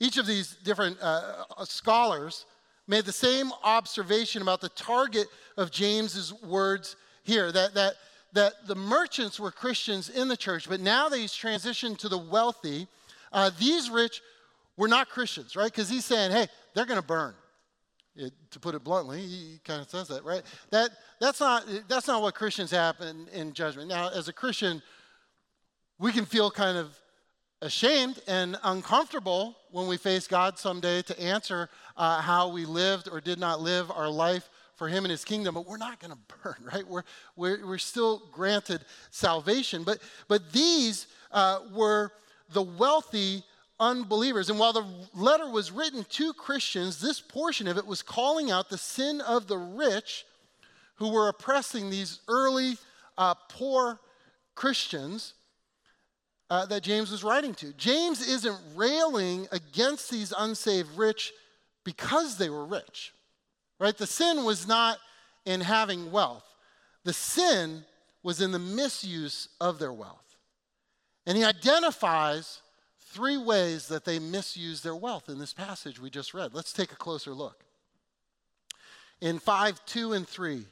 Each 0.00 0.16
of 0.16 0.26
these 0.26 0.56
different 0.64 0.98
uh, 1.00 1.44
uh 1.56 1.64
scholars 1.64 2.46
made 2.88 3.04
the 3.04 3.12
same 3.12 3.52
observation 3.62 4.42
about 4.42 4.60
the 4.60 4.68
target 4.70 5.28
of 5.56 5.70
James's 5.70 6.32
words 6.42 6.96
here 7.22 7.52
that, 7.52 7.74
that 7.74 7.94
that 8.32 8.66
the 8.66 8.74
merchants 8.74 9.38
were 9.38 9.50
Christians 9.50 10.08
in 10.08 10.28
the 10.28 10.36
church, 10.36 10.68
but 10.68 10.80
now 10.80 11.08
that 11.08 11.18
he's 11.18 11.32
transitioned 11.32 11.98
to 11.98 12.08
the 12.08 12.18
wealthy, 12.18 12.86
uh, 13.32 13.50
these 13.58 13.90
rich 13.90 14.20
were 14.76 14.88
not 14.88 15.08
Christians, 15.08 15.54
right? 15.54 15.70
Because 15.70 15.88
he's 15.88 16.04
saying, 16.04 16.32
hey, 16.32 16.46
they're 16.74 16.86
going 16.86 17.00
to 17.00 17.06
burn. 17.06 17.34
It, 18.14 18.32
to 18.50 18.60
put 18.60 18.74
it 18.74 18.84
bluntly, 18.84 19.20
he 19.20 19.60
kind 19.64 19.80
of 19.80 19.88
says 19.88 20.08
that, 20.08 20.24
right? 20.24 20.42
That, 20.70 20.90
that's, 21.18 21.40
not, 21.40 21.64
that's 21.88 22.06
not 22.06 22.20
what 22.20 22.34
Christians 22.34 22.70
have 22.70 23.00
in, 23.00 23.26
in 23.28 23.52
judgment. 23.54 23.88
Now, 23.88 24.10
as 24.10 24.28
a 24.28 24.32
Christian, 24.32 24.82
we 25.98 26.12
can 26.12 26.26
feel 26.26 26.50
kind 26.50 26.76
of 26.76 26.94
ashamed 27.62 28.20
and 28.26 28.58
uncomfortable 28.64 29.56
when 29.70 29.86
we 29.86 29.96
face 29.96 30.26
God 30.26 30.58
someday 30.58 31.00
to 31.02 31.18
answer 31.20 31.70
uh, 31.96 32.20
how 32.20 32.48
we 32.48 32.66
lived 32.66 33.08
or 33.10 33.20
did 33.20 33.38
not 33.38 33.60
live 33.60 33.90
our 33.90 34.08
life 34.08 34.50
for 34.76 34.88
him 34.88 35.04
and 35.04 35.10
his 35.10 35.24
kingdom, 35.24 35.54
but 35.54 35.66
we're 35.66 35.76
not 35.76 36.00
going 36.00 36.12
to 36.12 36.34
burn, 36.42 36.56
right? 36.72 36.86
We're, 36.86 37.04
we're, 37.36 37.66
we're 37.66 37.78
still 37.78 38.22
granted 38.32 38.84
salvation. 39.10 39.84
But, 39.84 39.98
but 40.28 40.52
these 40.52 41.06
uh, 41.30 41.60
were 41.72 42.12
the 42.52 42.62
wealthy 42.62 43.44
unbelievers. 43.80 44.50
And 44.50 44.58
while 44.58 44.72
the 44.72 44.86
letter 45.14 45.48
was 45.48 45.72
written 45.72 46.04
to 46.04 46.32
Christians, 46.32 47.00
this 47.00 47.20
portion 47.20 47.66
of 47.66 47.76
it 47.76 47.86
was 47.86 48.02
calling 48.02 48.50
out 48.50 48.70
the 48.70 48.78
sin 48.78 49.20
of 49.20 49.48
the 49.48 49.58
rich 49.58 50.24
who 50.96 51.12
were 51.12 51.28
oppressing 51.28 51.90
these 51.90 52.20
early 52.28 52.76
uh, 53.18 53.34
poor 53.48 54.00
Christians. 54.54 55.34
Uh, 56.50 56.66
that 56.66 56.82
James 56.82 57.10
was 57.10 57.24
writing 57.24 57.54
to. 57.54 57.72
James 57.78 58.20
isn't 58.20 58.58
railing 58.74 59.48
against 59.52 60.10
these 60.10 60.34
unsaved 60.38 60.98
rich 60.98 61.32
because 61.82 62.36
they 62.36 62.50
were 62.50 62.66
rich. 62.66 63.14
Right? 63.82 63.98
The 63.98 64.06
sin 64.06 64.44
was 64.44 64.68
not 64.68 64.98
in 65.44 65.60
having 65.60 66.12
wealth, 66.12 66.46
the 67.02 67.12
sin 67.12 67.84
was 68.22 68.40
in 68.40 68.52
the 68.52 68.58
misuse 68.60 69.48
of 69.60 69.80
their 69.80 69.92
wealth. 69.92 70.36
And 71.26 71.36
he 71.36 71.42
identifies 71.42 72.60
three 73.10 73.36
ways 73.36 73.88
that 73.88 74.04
they 74.04 74.20
misuse 74.20 74.82
their 74.82 74.94
wealth 74.94 75.28
in 75.28 75.40
this 75.40 75.52
passage 75.52 75.98
we 75.98 76.10
just 76.10 76.32
read. 76.32 76.54
Let's 76.54 76.72
take 76.72 76.92
a 76.92 76.96
closer 76.96 77.32
look. 77.32 77.64
In 79.20 79.40
5 79.40 79.84
2 79.84 80.12
and 80.12 80.28
3, 80.28 80.64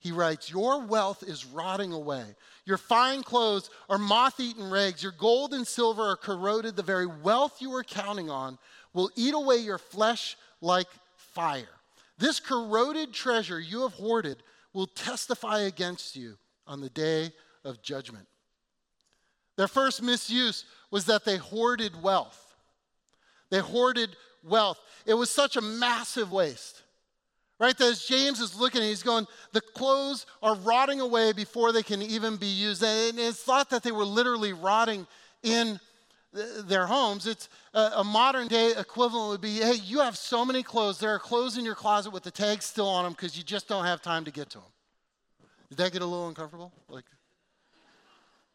he 0.00 0.10
writes, 0.10 0.50
Your 0.50 0.84
wealth 0.84 1.22
is 1.22 1.46
rotting 1.46 1.92
away. 1.92 2.24
Your 2.64 2.78
fine 2.78 3.22
clothes 3.22 3.70
are 3.88 3.96
moth 3.96 4.40
eaten 4.40 4.68
rags. 4.68 5.04
Your 5.04 5.12
gold 5.12 5.54
and 5.54 5.64
silver 5.64 6.02
are 6.02 6.16
corroded. 6.16 6.74
The 6.74 6.82
very 6.82 7.06
wealth 7.06 7.62
you 7.62 7.70
were 7.70 7.84
counting 7.84 8.28
on 8.28 8.58
will 8.92 9.10
eat 9.14 9.34
away 9.34 9.58
your 9.58 9.78
flesh 9.78 10.36
like 10.60 10.88
fire. 11.14 11.75
This 12.18 12.40
corroded 12.40 13.12
treasure 13.12 13.60
you 13.60 13.82
have 13.82 13.92
hoarded 13.92 14.42
will 14.72 14.86
testify 14.86 15.60
against 15.60 16.16
you 16.16 16.36
on 16.66 16.80
the 16.80 16.90
day 16.90 17.30
of 17.64 17.82
judgment. 17.82 18.26
Their 19.56 19.68
first 19.68 20.02
misuse 20.02 20.64
was 20.90 21.06
that 21.06 21.24
they 21.24 21.36
hoarded 21.36 22.02
wealth. 22.02 22.54
They 23.50 23.60
hoarded 23.60 24.16
wealth. 24.42 24.78
It 25.06 25.14
was 25.14 25.30
such 25.30 25.56
a 25.56 25.60
massive 25.60 26.32
waste. 26.32 26.82
Right? 27.58 27.76
That 27.78 27.86
as 27.86 28.04
James 28.04 28.40
is 28.40 28.58
looking 28.58 28.82
he's 28.82 29.02
going, 29.02 29.26
the 29.52 29.62
clothes 29.62 30.26
are 30.42 30.56
rotting 30.56 31.00
away 31.00 31.32
before 31.32 31.72
they 31.72 31.82
can 31.82 32.02
even 32.02 32.36
be 32.36 32.46
used. 32.46 32.82
And 32.82 33.18
it's 33.18 33.42
thought 33.42 33.70
that 33.70 33.82
they 33.82 33.92
were 33.92 34.04
literally 34.04 34.52
rotting 34.52 35.06
in 35.42 35.80
their 36.66 36.86
homes. 36.86 37.26
It's 37.26 37.48
a, 37.74 37.90
a, 37.96 38.04
modern 38.04 38.48
day 38.48 38.72
equivalent 38.76 39.30
would 39.30 39.40
be, 39.40 39.56
hey, 39.56 39.74
you 39.84 40.00
have 40.00 40.16
so 40.16 40.44
many 40.44 40.62
clothes. 40.62 40.98
There 40.98 41.10
are 41.10 41.18
clothes 41.18 41.58
in 41.58 41.64
your 41.64 41.74
closet 41.74 42.12
with 42.12 42.22
the 42.22 42.30
tags 42.30 42.64
still 42.64 42.88
on 42.88 43.04
them 43.04 43.12
because 43.12 43.36
you 43.36 43.42
just 43.42 43.68
don't 43.68 43.84
have 43.84 44.02
time 44.02 44.24
to 44.24 44.30
get 44.30 44.50
to 44.50 44.58
them. 44.58 44.68
Did 45.68 45.78
that 45.78 45.92
get 45.92 46.02
a 46.02 46.06
little 46.06 46.28
uncomfortable? 46.28 46.72
Like 46.88 47.04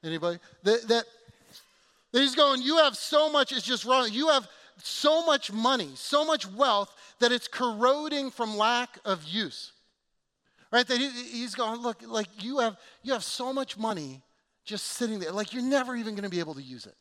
anybody? 0.04 0.40
That, 0.64 0.88
that, 0.88 1.06
he's 2.12 2.36
going, 2.36 2.62
you 2.62 2.78
have 2.78 2.96
so 2.96 3.32
much, 3.32 3.52
it's 3.52 3.66
just 3.66 3.86
wrong. 3.86 4.10
You 4.12 4.30
have 4.30 4.48
so 4.78 5.26
much 5.26 5.52
money, 5.52 5.90
so 5.96 6.26
much 6.26 6.50
wealth 6.52 6.94
that 7.20 7.32
it's 7.32 7.48
corroding 7.48 8.32
from 8.32 8.58
lack 8.58 8.98
of 9.06 9.24
use. 9.24 9.72
Right? 10.72 10.88
That 10.88 11.00
he, 11.00 11.10
he's 11.10 11.56
going, 11.56 11.82
look, 11.82 12.02
like 12.08 12.28
you 12.40 12.60
have 12.60 12.78
you 13.04 13.14
have 13.14 13.24
so 13.24 13.52
much 13.52 13.78
money 13.78 14.22
just 14.64 14.86
sitting 14.86 15.20
there, 15.20 15.32
like 15.32 15.54
you're 15.54 15.64
never 15.64 15.96
even 15.96 16.16
going 16.16 16.24
to 16.24 16.30
be 16.30 16.40
able 16.40 16.54
to 16.54 16.62
use 16.62 16.86
it. 16.86 16.96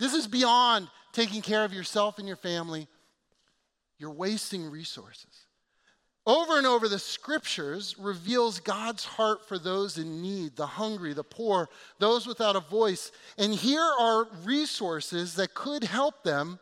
This 0.00 0.14
is 0.14 0.26
beyond 0.26 0.88
taking 1.12 1.42
care 1.42 1.62
of 1.62 1.74
yourself 1.74 2.18
and 2.18 2.26
your 2.26 2.38
family. 2.38 2.88
You're 3.98 4.10
wasting 4.10 4.68
resources. 4.68 5.46
Over 6.26 6.58
and 6.58 6.66
over, 6.66 6.88
the 6.88 6.98
scriptures 6.98 7.96
reveals 7.98 8.60
God's 8.60 9.04
heart 9.04 9.46
for 9.46 9.58
those 9.58 9.98
in 9.98 10.22
need, 10.22 10.56
the 10.56 10.66
hungry, 10.66 11.12
the 11.12 11.22
poor, 11.22 11.68
those 11.98 12.26
without 12.26 12.56
a 12.56 12.60
voice. 12.60 13.12
And 13.36 13.52
here 13.52 13.88
are 14.00 14.26
resources 14.44 15.34
that 15.34 15.54
could 15.54 15.84
help 15.84 16.24
them 16.24 16.58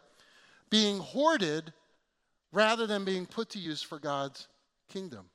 being 0.68 0.98
hoarded 0.98 1.72
rather 2.52 2.86
than 2.86 3.04
being 3.04 3.24
put 3.24 3.50
to 3.50 3.58
use 3.58 3.82
for 3.82 4.00
God's 4.00 4.48
kingdom. 4.88 5.26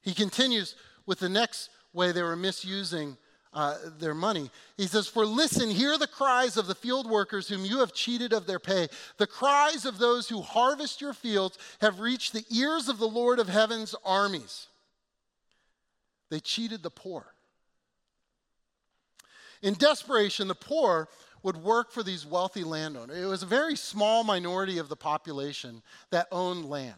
He 0.00 0.14
continues 0.14 0.76
with 1.06 1.18
the 1.18 1.28
next 1.28 1.70
way 1.92 2.12
they 2.12 2.22
were 2.22 2.36
misusing 2.36 3.16
uh, 3.52 3.76
their 3.98 4.14
money. 4.14 4.50
He 4.76 4.86
says, 4.86 5.06
For 5.06 5.24
listen, 5.24 5.70
hear 5.70 5.96
the 5.98 6.06
cries 6.06 6.56
of 6.56 6.66
the 6.66 6.74
field 6.74 7.08
workers 7.08 7.48
whom 7.48 7.64
you 7.64 7.78
have 7.80 7.92
cheated 7.92 8.32
of 8.32 8.46
their 8.46 8.58
pay. 8.58 8.88
The 9.16 9.26
cries 9.26 9.84
of 9.84 9.98
those 9.98 10.28
who 10.28 10.42
harvest 10.42 11.00
your 11.00 11.14
fields 11.14 11.58
have 11.80 12.00
reached 12.00 12.32
the 12.32 12.44
ears 12.50 12.88
of 12.88 12.98
the 12.98 13.08
Lord 13.08 13.38
of 13.38 13.48
heaven's 13.48 13.94
armies. 14.04 14.66
They 16.30 16.40
cheated 16.40 16.82
the 16.82 16.90
poor. 16.90 17.26
In 19.62 19.74
desperation, 19.74 20.48
the 20.48 20.54
poor 20.54 21.08
would 21.42 21.56
work 21.56 21.92
for 21.92 22.02
these 22.02 22.26
wealthy 22.26 22.64
landowners. 22.64 23.16
It 23.16 23.26
was 23.26 23.42
a 23.42 23.46
very 23.46 23.76
small 23.76 24.24
minority 24.24 24.78
of 24.78 24.88
the 24.88 24.96
population 24.96 25.82
that 26.10 26.28
owned 26.30 26.64
land. 26.66 26.96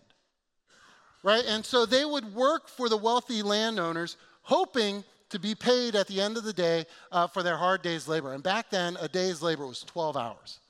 Right? 1.23 1.45
And 1.47 1.65
so 1.65 1.85
they 1.85 2.05
would 2.05 2.35
work 2.35 2.69
for 2.69 2.89
the 2.89 2.97
wealthy 2.97 3.43
landowners, 3.43 4.17
hoping 4.43 5.05
to 5.31 5.39
be 5.39 5.55
paid 5.55 5.95
at 5.95 6.07
the 6.07 6.21
end 6.21 6.37
of 6.37 6.45
the 6.45 6.53
day 6.53 6.85
uh, 7.11 7.27
for 7.27 7.43
their 7.43 7.57
hard 7.57 7.83
day's 7.83 8.07
labor. 8.07 8.35
And 8.35 8.43
back 8.43 8.71
then, 8.71 8.97
a 9.01 9.09
day's 9.09 9.43
labor 9.43 9.67
was 9.67 9.83
12 9.83 10.17
hours. 10.17 10.61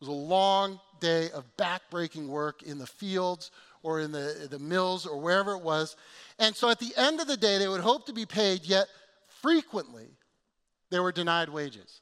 It 0.00 0.06
was 0.06 0.08
a 0.08 0.12
long 0.12 0.78
day 1.00 1.30
of 1.30 1.44
backbreaking 1.56 2.28
work 2.28 2.62
in 2.62 2.78
the 2.78 2.86
fields 2.86 3.50
or 3.82 4.00
in 4.00 4.12
the, 4.12 4.48
the 4.50 4.58
mills 4.58 5.06
or 5.06 5.20
wherever 5.20 5.52
it 5.52 5.62
was. 5.62 5.96
And 6.38 6.54
so 6.54 6.70
at 6.70 6.78
the 6.78 6.92
end 6.96 7.20
of 7.20 7.26
the 7.26 7.36
day, 7.36 7.58
they 7.58 7.68
would 7.68 7.80
hope 7.80 8.06
to 8.06 8.12
be 8.12 8.26
paid, 8.26 8.64
yet 8.64 8.86
frequently 9.26 10.06
they 10.90 11.00
were 11.00 11.12
denied 11.12 11.48
wages. 11.48 12.00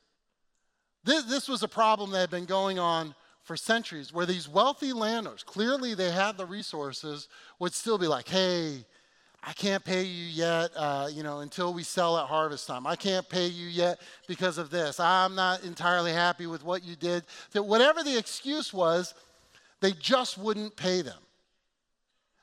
This, 1.05 1.25
this 1.25 1.49
was 1.49 1.63
a 1.63 1.69
problem 1.69 2.11
that 2.11 2.21
had 2.21 2.31
been 2.31 2.47
going 2.47 2.79
on 2.79 3.15
for 3.43 3.57
centuries, 3.57 4.13
where 4.13 4.27
these 4.27 4.49
wealthy 4.49 4.93
landowners, 4.93 5.45
clearly 5.45 5.95
they 5.95 6.11
had 6.11 6.37
the 6.37 6.45
resources, 6.45 7.29
would 7.61 7.73
still 7.73 7.97
be 7.97 8.09
like, 8.09 8.29
hey, 8.29 8.85
I 9.49 9.53
can't 9.53 9.85
pay 9.85 10.03
you 10.03 10.25
yet, 10.25 10.73
uh, 10.75 11.09
you 11.11 11.23
know, 11.23 11.39
until 11.39 11.73
we 11.73 11.85
sell 11.85 12.19
at 12.19 12.27
harvest 12.27 12.67
time. 12.67 12.85
I 12.85 12.97
can't 12.97 13.29
pay 13.29 13.47
you 13.47 13.69
yet 13.69 14.01
because 14.27 14.59
of 14.59 14.71
this. 14.71 14.99
I'm 14.99 15.37
not 15.37 15.63
entirely 15.63 16.13
happy 16.13 16.49
with 16.49 16.65
what 16.65 16.83
you 16.83 16.97
did. 16.97 17.23
That 17.53 17.63
whatever 17.63 18.03
the 18.03 18.19
excuse 18.19 18.75
was, 18.75 19.15
they 19.81 19.93
just 19.93 20.37
wouldn't 20.37 20.77
pay 20.77 21.01
them. 21.01 21.19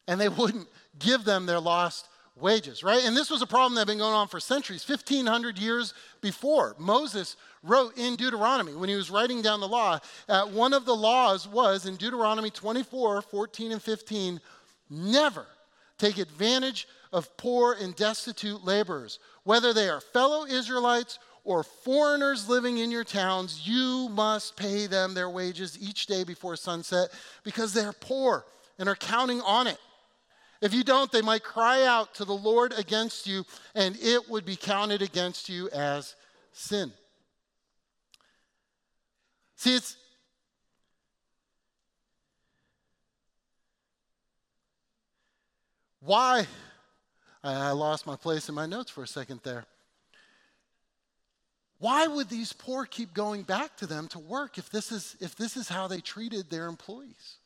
And 0.07 0.19
they 0.19 0.29
wouldn't 0.29 0.69
give 0.97 1.25
them 1.25 1.45
their 1.45 1.59
lost 1.59 2.07
wages, 2.39 2.83
right? 2.83 3.03
And 3.03 3.17
this 3.17 3.29
was 3.29 3.41
a 3.41 3.47
problem 3.47 3.75
that 3.75 3.81
had 3.81 3.87
been 3.87 3.97
going 3.97 4.13
on 4.13 4.29
for 4.29 4.39
centuries, 4.39 4.87
1,500 4.87 5.59
years 5.59 5.93
before. 6.21 6.73
Moses 6.79 7.35
wrote 7.63 7.97
in 7.97 8.15
Deuteronomy 8.15 8.75
when 8.75 8.87
he 8.87 8.95
was 8.95 9.11
writing 9.11 9.41
down 9.41 9.59
the 9.59 9.67
law. 9.67 9.99
Uh, 10.29 10.45
one 10.45 10.71
of 10.71 10.85
the 10.85 10.95
laws 10.95 11.49
was 11.49 11.85
in 11.85 11.97
Deuteronomy 11.97 12.49
24, 12.49 13.23
14, 13.23 13.73
and 13.73 13.81
15 13.81 14.39
never 14.89 15.45
take 16.03 16.17
advantage 16.17 16.87
of 17.13 17.35
poor 17.37 17.77
and 17.79 17.95
destitute 17.95 18.65
laborers, 18.65 19.19
whether 19.43 19.73
they 19.73 19.87
are 19.87 20.01
fellow 20.01 20.45
Israelites 20.45 21.17
or 21.45 21.63
foreigners 21.63 22.49
living 22.49 22.77
in 22.77 22.91
your 22.91 23.03
towns, 23.03 23.67
you 23.67 24.09
must 24.09 24.57
pay 24.57 24.85
them 24.87 25.13
their 25.13 25.29
wages 25.29 25.77
each 25.79 26.05
day 26.07 26.23
before 26.23 26.55
sunset 26.55 27.09
because 27.43 27.73
they're 27.73 27.93
poor 27.93 28.45
and 28.79 28.89
are 28.89 28.95
counting 28.95 29.41
on 29.41 29.67
it. 29.67 29.77
If 30.61 30.73
you 30.73 30.83
don't, 30.83 31.11
they 31.11 31.21
might 31.21 31.43
cry 31.43 31.85
out 31.85 32.15
to 32.15 32.25
the 32.25 32.33
Lord 32.33 32.73
against 32.77 33.27
you, 33.27 33.45
and 33.75 33.97
it 34.01 34.29
would 34.29 34.45
be 34.45 34.55
counted 34.55 35.01
against 35.01 35.49
you 35.49 35.69
as 35.69 36.15
sin. 36.53 36.91
See, 39.55 39.75
it's 39.75 39.97
why 46.05 46.45
I 47.43 47.71
lost 47.71 48.05
my 48.05 48.15
place 48.15 48.49
in 48.49 48.55
my 48.55 48.65
notes 48.65 48.89
for 48.89 49.03
a 49.03 49.07
second 49.07 49.41
there. 49.43 49.65
Why 51.79 52.07
would 52.07 52.29
these 52.29 52.53
poor 52.53 52.85
keep 52.85 53.13
going 53.13 53.43
back 53.43 53.75
to 53.77 53.87
them 53.87 54.07
to 54.09 54.19
work 54.19 54.57
if 54.57 54.69
this 54.69 54.91
is, 54.91 55.17
if 55.19 55.35
this 55.35 55.57
is 55.57 55.67
how 55.67 55.87
they 55.87 55.99
treated 55.99 56.49
their 56.49 56.67
employees? 56.67 57.37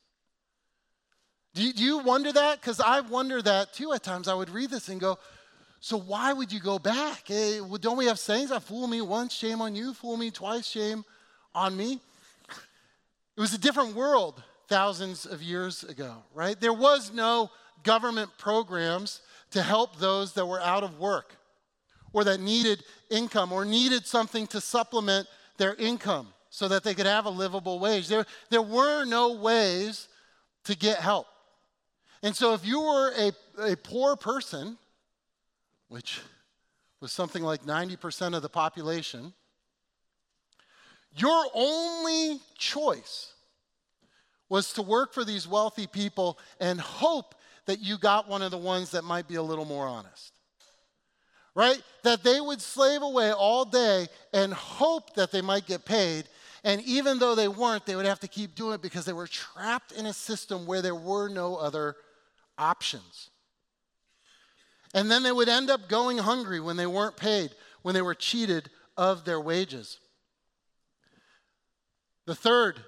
Do 1.55 1.63
you, 1.63 1.73
do 1.73 1.83
you 1.83 1.97
wonder 1.99 2.31
that? 2.31 2.61
Because 2.61 2.79
I 2.79 2.99
wonder 2.99 3.41
that 3.41 3.73
too 3.73 3.93
at 3.93 4.03
times. 4.03 4.27
I 4.27 4.35
would 4.35 4.51
read 4.51 4.69
this 4.69 4.89
and 4.89 5.01
go, 5.01 5.17
so 5.79 5.97
why 5.97 6.33
would 6.33 6.51
you 6.51 6.59
go 6.59 6.77
back? 6.77 7.23
Hey, 7.27 7.59
eh, 7.59 7.77
don't 7.79 7.97
we 7.97 8.05
have 8.05 8.19
sayings 8.19 8.49
that 8.49 8.61
fool 8.61 8.85
me 8.87 9.01
once, 9.01 9.33
shame 9.33 9.61
on 9.61 9.75
you, 9.75 9.93
fool 9.93 10.17
me 10.17 10.29
twice, 10.29 10.67
shame 10.67 11.03
on 11.55 11.75
me? 11.75 11.99
It 13.35 13.41
was 13.41 13.53
a 13.53 13.57
different 13.57 13.95
world 13.95 14.41
thousands 14.67 15.25
of 15.25 15.41
years 15.41 15.83
ago, 15.83 16.17
right? 16.33 16.59
There 16.59 16.73
was 16.73 17.11
no 17.11 17.49
government 17.87 18.29
programs 18.37 19.21
to 19.51 19.63
help 19.63 19.97
those 19.97 20.33
that 20.33 20.45
were 20.45 20.59
out 20.59 20.83
of 20.83 20.99
work 20.99 21.37
or 22.11 22.25
that 22.25 22.41
needed 22.41 22.83
income 23.09 23.53
or 23.53 23.63
needed 23.63 24.05
something 24.05 24.45
to 24.45 24.59
supplement 24.59 25.25
their 25.57 25.73
income 25.75 26.27
so 26.49 26.67
that 26.67 26.83
they 26.83 26.93
could 26.93 27.05
have 27.05 27.25
a 27.25 27.29
livable 27.29 27.79
wage. 27.79 28.09
There, 28.09 28.25
there 28.49 28.61
were 28.61 29.05
no 29.05 29.35
ways 29.35 30.09
to 30.65 30.75
get 30.75 30.99
help. 30.99 31.27
And 32.21 32.35
so, 32.35 32.53
if 32.53 32.65
you 32.65 32.81
were 32.81 33.13
a, 33.17 33.71
a 33.71 33.77
poor 33.77 34.17
person, 34.17 34.77
which 35.87 36.19
was 36.99 37.13
something 37.13 37.43
like 37.43 37.63
90% 37.63 38.35
of 38.35 38.41
the 38.41 38.49
population, 38.49 39.33
your 41.15 41.45
only 41.53 42.41
choice 42.57 43.33
was 44.49 44.73
to 44.73 44.81
work 44.81 45.13
for 45.13 45.23
these 45.23 45.47
wealthy 45.47 45.87
people 45.87 46.37
and 46.59 46.81
hope 46.81 47.35
that 47.67 47.79
you 47.79 47.97
got 47.97 48.27
one 48.27 48.41
of 48.41 48.51
the 48.51 48.57
ones 48.57 48.91
that 48.91 49.03
might 49.03 49.27
be 49.27 49.35
a 49.35 49.43
little 49.43 49.65
more 49.65 49.85
honest. 49.85 50.33
Right? 51.53 51.81
That 52.03 52.23
they 52.23 52.39
would 52.39 52.61
slave 52.61 53.01
away 53.01 53.31
all 53.31 53.65
day 53.65 54.07
and 54.33 54.53
hope 54.53 55.15
that 55.15 55.31
they 55.31 55.41
might 55.41 55.67
get 55.67 55.85
paid. 55.85 56.25
And 56.63 56.81
even 56.81 57.19
though 57.19 57.35
they 57.35 57.47
weren't, 57.47 57.85
they 57.85 57.95
would 57.95 58.05
have 58.05 58.19
to 58.21 58.27
keep 58.27 58.55
doing 58.55 58.75
it 58.75 58.81
because 58.81 59.05
they 59.05 59.13
were 59.13 59.27
trapped 59.27 59.91
in 59.91 60.05
a 60.05 60.13
system 60.13 60.65
where 60.65 60.81
there 60.81 60.95
were 60.95 61.29
no 61.29 61.55
other 61.55 61.95
options. 62.57 63.29
And 64.93 65.11
then 65.11 65.23
they 65.23 65.31
would 65.31 65.49
end 65.49 65.69
up 65.69 65.89
going 65.89 66.17
hungry 66.17 66.59
when 66.59 66.77
they 66.77 66.87
weren't 66.87 67.17
paid, 67.17 67.51
when 67.81 67.93
they 67.93 68.01
were 68.01 68.15
cheated 68.15 68.69
of 68.95 69.25
their 69.25 69.39
wages. 69.39 69.99
The 72.25 72.35
third 72.35 72.79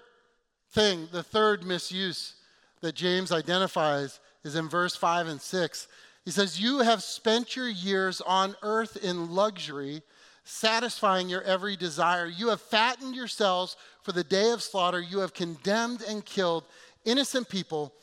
thing, 0.72 1.08
the 1.12 1.24
third 1.24 1.66
misuse 1.66 2.36
that 2.82 2.96
James 2.96 3.32
identifies 3.32 4.20
is 4.44 4.56
in 4.56 4.70
verse 4.70 4.96
5 4.96 5.28
and 5.28 5.42
6. 5.42 5.88
He 6.26 6.32
says, 6.32 6.60
You 6.60 6.80
have 6.80 7.04
spent 7.04 7.56
your 7.56 7.70
years 7.70 8.22
on 8.22 8.56
earth 8.62 8.98
in 9.04 9.32
luxury, 9.32 10.02
satisfying 10.44 11.30
your 11.30 11.42
every 11.44 11.76
desire. 11.76 12.26
You 12.26 12.50
have 12.50 12.62
fattened 12.62 13.16
yourselves 13.16 13.78
for 14.04 14.12
the 14.12 14.24
day 14.24 14.52
of 14.52 14.64
slaughter. 14.64 15.00
You 15.00 15.20
have 15.20 15.34
condemned 15.34 16.02
and 16.02 16.26
killed 16.26 16.66
innocent 17.06 17.50
people 17.50 17.94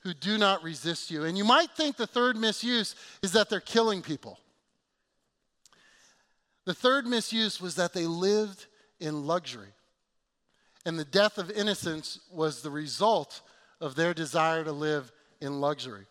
who 0.00 0.14
do 0.14 0.36
not 0.36 0.62
resist 0.62 1.10
you. 1.10 1.24
And 1.24 1.38
you 1.38 1.44
might 1.44 1.70
think 1.70 1.96
the 1.96 2.06
third 2.06 2.36
misuse 2.36 2.94
is 3.22 3.32
that 3.32 3.48
they're 3.48 3.60
killing 3.60 4.02
people. 4.02 4.38
The 6.64 6.74
third 6.74 7.06
misuse 7.06 7.60
was 7.60 7.76
that 7.76 7.92
they 7.92 8.06
lived 8.06 8.66
in 9.00 9.26
luxury. 9.26 9.74
And 10.84 10.98
the 10.98 11.04
death 11.04 11.38
of 11.38 11.50
innocence 11.50 12.20
was 12.30 12.62
the 12.62 12.70
result 12.70 13.40
of 13.80 13.94
their 13.94 14.14
desire 14.14 14.64
to 14.64 14.72
live 14.72 15.12
in 15.42 15.60
luxury. 15.60 16.06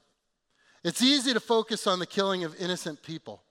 It's 0.84 1.02
easy 1.02 1.34
to 1.34 1.40
focus 1.40 1.88
on 1.88 2.00
the 2.00 2.06
killing 2.06 2.44
of 2.44 2.60
innocent 2.60 3.02
people. 3.02 3.42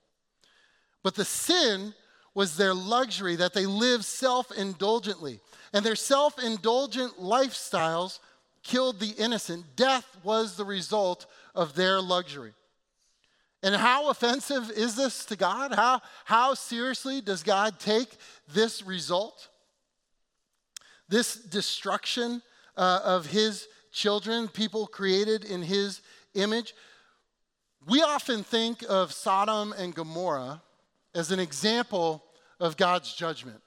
But 1.03 1.15
the 1.15 1.25
sin 1.25 1.93
was 2.33 2.55
their 2.55 2.73
luxury, 2.73 3.35
that 3.37 3.53
they 3.53 3.65
lived 3.65 4.05
self 4.05 4.51
indulgently. 4.51 5.39
And 5.73 5.85
their 5.85 5.95
self 5.95 6.41
indulgent 6.41 7.17
lifestyles 7.17 8.19
killed 8.63 8.99
the 8.99 9.13
innocent. 9.17 9.75
Death 9.75 10.17
was 10.23 10.55
the 10.55 10.65
result 10.65 11.25
of 11.55 11.75
their 11.75 11.99
luxury. 12.01 12.53
And 13.63 13.75
how 13.75 14.09
offensive 14.09 14.71
is 14.71 14.95
this 14.95 15.25
to 15.25 15.35
God? 15.35 15.73
How, 15.73 16.01
how 16.25 16.53
seriously 16.53 17.21
does 17.21 17.43
God 17.43 17.79
take 17.79 18.09
this 18.53 18.81
result? 18.83 19.49
This 21.09 21.35
destruction 21.35 22.41
uh, 22.75 23.01
of 23.03 23.27
his 23.27 23.67
children, 23.91 24.47
people 24.47 24.87
created 24.87 25.43
in 25.45 25.61
his 25.61 26.01
image. 26.33 26.73
We 27.87 28.01
often 28.01 28.43
think 28.43 28.83
of 28.87 29.11
Sodom 29.11 29.73
and 29.77 29.93
Gomorrah 29.93 30.61
as 31.13 31.31
an 31.31 31.39
example 31.39 32.23
of 32.59 32.77
God's 32.77 33.13
judgment 33.13 33.61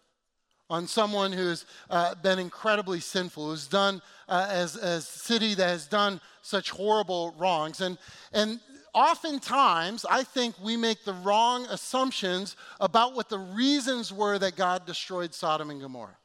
on 0.71 0.87
someone 0.87 1.33
who's 1.33 1.67
uh, 1.91 2.15
been 2.17 2.39
incredibly 2.39 3.01
sinful, 3.01 3.51
who's 3.51 3.67
done 3.67 4.01
uh, 4.29 4.47
as 4.51 4.77
a 4.77 5.01
city 5.01 5.55
that 5.55 5.69
has 5.69 5.87
done 5.87 6.21
such 6.43 6.71
horrible 6.71 7.35
wrongs. 7.37 7.81
And, 7.81 7.99
and 8.33 8.61
oftentimes, 8.95 10.07
I 10.09 10.23
think 10.23 10.55
we 10.63 10.77
make 10.77 11.05
the 11.05 11.13
wrong 11.13 11.67
assumptions 11.67 12.57
about 12.81 13.15
what 13.15 13.29
the 13.29 13.39
reasons 13.39 14.13
were 14.13 14.39
that 14.39 14.57
God 14.57 14.87
destroyed 14.87 15.35
Sodom 15.35 15.71
and 15.71 15.81
Gomorrah. 15.81 16.17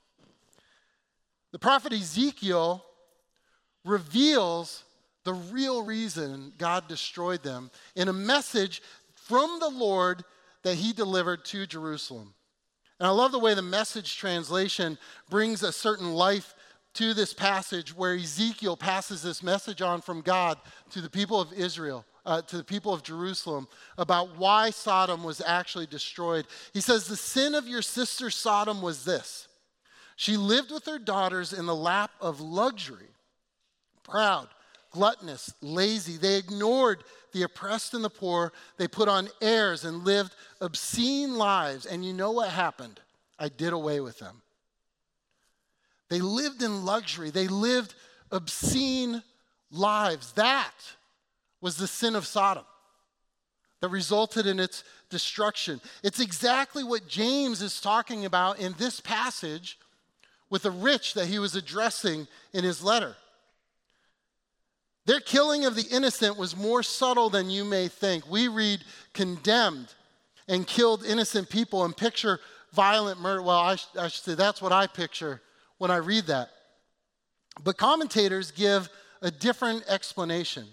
The 1.51 1.59
prophet 1.59 1.91
Ezekiel 1.91 2.85
reveals 3.85 4.83
the 5.23 5.33
real 5.33 5.83
reason 5.83 6.53
God 6.57 6.87
destroyed 6.87 7.43
them 7.43 7.71
in 7.95 8.07
a 8.07 8.13
message 8.13 8.81
from 9.15 9.59
the 9.59 9.69
Lord 9.69 10.23
that 10.63 10.75
he 10.75 10.93
delivered 10.93 11.45
to 11.45 11.65
Jerusalem. 11.65 12.33
And 12.99 13.07
I 13.07 13.11
love 13.11 13.31
the 13.31 13.39
way 13.39 13.53
the 13.53 13.61
message 13.61 14.17
translation 14.17 14.97
brings 15.29 15.63
a 15.63 15.71
certain 15.71 16.13
life 16.13 16.53
to 16.95 17.13
this 17.13 17.33
passage 17.33 17.95
where 17.95 18.15
Ezekiel 18.15 18.75
passes 18.75 19.21
this 19.21 19.43
message 19.43 19.81
on 19.81 20.01
from 20.01 20.21
God 20.21 20.57
to 20.89 21.01
the 21.01 21.09
people 21.09 21.39
of 21.39 21.53
Israel, 21.53 22.05
uh, 22.25 22.41
to 22.41 22.57
the 22.57 22.63
people 22.63 22.93
of 22.93 23.03
Jerusalem, 23.03 23.67
about 23.97 24.37
why 24.37 24.71
Sodom 24.71 25.23
was 25.23 25.41
actually 25.45 25.85
destroyed. 25.85 26.45
He 26.73 26.81
says, 26.81 27.07
The 27.07 27.15
sin 27.15 27.55
of 27.55 27.67
your 27.67 27.81
sister 27.81 28.29
Sodom 28.29 28.81
was 28.81 29.05
this 29.05 29.47
she 30.15 30.35
lived 30.35 30.71
with 30.71 30.85
her 30.85 30.99
daughters 30.99 31.53
in 31.53 31.65
the 31.65 31.75
lap 31.75 32.11
of 32.19 32.41
luxury, 32.41 33.07
proud, 34.09 34.47
gluttonous, 34.91 35.53
lazy. 35.61 36.17
They 36.17 36.37
ignored 36.37 37.03
the 37.31 37.43
oppressed 37.43 37.93
and 37.93 38.03
the 38.03 38.09
poor. 38.09 38.51
They 38.77 38.87
put 38.87 39.07
on 39.07 39.29
airs 39.41 39.85
and 39.85 40.03
lived 40.03 40.35
obscene 40.61 41.35
lives. 41.35 41.85
And 41.85 42.03
you 42.03 42.13
know 42.13 42.31
what 42.31 42.49
happened? 42.49 42.99
I 43.37 43.49
did 43.49 43.73
away 43.73 43.99
with 43.99 44.19
them. 44.19 44.41
They 46.09 46.21
lived 46.21 46.63
in 46.63 46.85
luxury, 46.85 47.29
they 47.29 47.47
lived 47.47 47.93
obscene 48.31 49.21
lives. 49.71 50.33
That 50.33 50.73
was 51.61 51.77
the 51.77 51.87
sin 51.87 52.15
of 52.15 52.25
Sodom 52.25 52.65
that 53.81 53.89
resulted 53.89 54.45
in 54.45 54.59
its 54.59 54.83
destruction. 55.09 55.79
It's 56.03 56.19
exactly 56.19 56.83
what 56.83 57.07
James 57.07 57.61
is 57.61 57.79
talking 57.79 58.25
about 58.25 58.59
in 58.59 58.73
this 58.77 58.99
passage 58.99 59.77
with 60.49 60.63
the 60.63 60.71
rich 60.71 61.13
that 61.13 61.27
he 61.27 61.39
was 61.39 61.55
addressing 61.55 62.27
in 62.53 62.63
his 62.63 62.83
letter. 62.83 63.15
Their 65.05 65.19
killing 65.19 65.65
of 65.65 65.75
the 65.75 65.87
innocent 65.91 66.37
was 66.37 66.55
more 66.55 66.83
subtle 66.83 67.29
than 67.29 67.49
you 67.49 67.65
may 67.65 67.87
think. 67.87 68.29
We 68.29 68.47
read 68.47 68.83
condemned 69.13 69.93
and 70.47 70.67
killed 70.67 71.05
innocent 71.05 71.49
people 71.49 71.85
and 71.85 71.95
picture 71.95 72.39
violent 72.73 73.19
murder. 73.19 73.41
Well, 73.41 73.57
I, 73.57 73.77
I 73.97 74.07
should 74.07 74.23
say 74.23 74.35
that's 74.35 74.61
what 74.61 74.71
I 74.71 74.87
picture 74.87 75.41
when 75.77 75.91
I 75.91 75.97
read 75.97 76.27
that. 76.27 76.49
But 77.63 77.77
commentators 77.77 78.51
give 78.51 78.89
a 79.21 79.31
different 79.31 79.83
explanation 79.87 80.67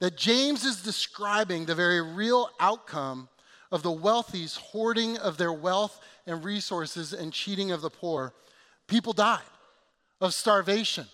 that 0.00 0.16
James 0.16 0.64
is 0.64 0.82
describing 0.82 1.66
the 1.66 1.74
very 1.74 2.00
real 2.00 2.50
outcome 2.60 3.28
of 3.70 3.82
the 3.82 3.90
wealthy's 3.90 4.56
hoarding 4.56 5.18
of 5.18 5.36
their 5.36 5.52
wealth 5.52 6.00
and 6.26 6.44
resources 6.44 7.12
and 7.12 7.32
cheating 7.32 7.70
of 7.70 7.80
the 7.80 7.90
poor. 7.90 8.34
People 8.86 9.12
died 9.12 9.40
of 10.20 10.34
starvation 10.34 11.06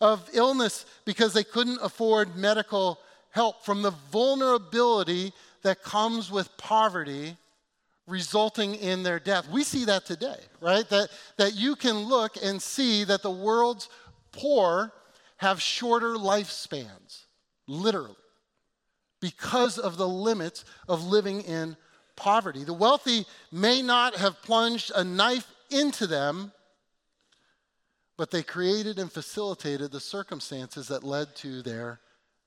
of 0.00 0.28
illness 0.32 0.86
because 1.04 1.32
they 1.32 1.44
couldn't 1.44 1.78
afford 1.82 2.36
medical 2.36 2.98
help, 3.30 3.64
from 3.64 3.82
the 3.82 3.90
vulnerability 4.12 5.32
that 5.62 5.82
comes 5.82 6.30
with 6.30 6.56
poverty 6.56 7.36
resulting 8.06 8.74
in 8.74 9.02
their 9.02 9.18
death. 9.18 9.48
We 9.48 9.64
see 9.64 9.86
that 9.86 10.04
today, 10.04 10.38
right? 10.60 10.88
That, 10.90 11.08
that 11.36 11.54
you 11.54 11.74
can 11.74 11.96
look 11.96 12.36
and 12.42 12.60
see 12.60 13.04
that 13.04 13.22
the 13.22 13.30
world's 13.30 13.88
poor 14.30 14.92
have 15.38 15.60
shorter 15.60 16.14
lifespans, 16.14 17.24
literally, 17.66 18.14
because 19.20 19.78
of 19.78 19.96
the 19.96 20.08
limits 20.08 20.64
of 20.88 21.04
living 21.04 21.40
in 21.42 21.76
poverty. 22.14 22.62
The 22.62 22.74
wealthy 22.74 23.26
may 23.50 23.82
not 23.82 24.16
have 24.16 24.42
plunged 24.42 24.92
a 24.94 25.02
knife 25.02 25.50
into 25.70 26.06
them 26.06 26.52
but 28.16 28.30
they 28.30 28.42
created 28.42 28.98
and 28.98 29.10
facilitated 29.10 29.90
the 29.90 30.00
circumstances 30.00 30.88
that 30.88 31.02
led 31.02 31.34
to 31.36 31.62
their 31.62 32.00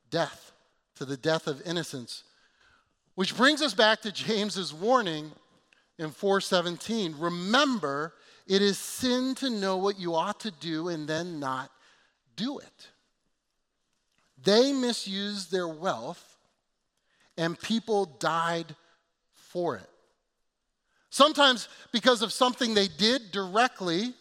death, 0.10 0.52
to 0.96 1.06
the 1.06 1.18
death 1.18 1.48
of 1.48 1.62
innocence. 1.66 2.24
Which 3.16 3.36
brings 3.36 3.62
us 3.62 3.74
back 3.74 4.02
to 4.02 4.12
James's 4.12 4.74
warning 4.74 5.32
in 5.98 6.12
417. 6.12 7.16
Remember, 7.18 8.14
it 8.46 8.62
is 8.62 8.78
sin 8.78 9.36
to 9.36 9.50
know 9.50 9.78
what 9.78 10.00
you 10.00 10.16
ought 10.16 10.40
to 10.42 10.52
do 10.52 10.88
and 10.88 11.08
then 11.08 11.40
not 11.40 11.70
do 12.36 12.60
it. 12.60 12.88
They 14.44 14.72
misused 14.72 15.52
their 15.52 15.68
wealth, 15.68 16.38
and 17.38 17.60
people 17.60 18.06
died 18.06 18.76
for 19.34 19.76
it. 19.76 19.90
Sometimes 21.10 21.68
because 21.92 22.22
of 22.22 22.32
something 22.32 22.74
they 22.74 22.88
did 22.88 23.32
directly 23.32 24.14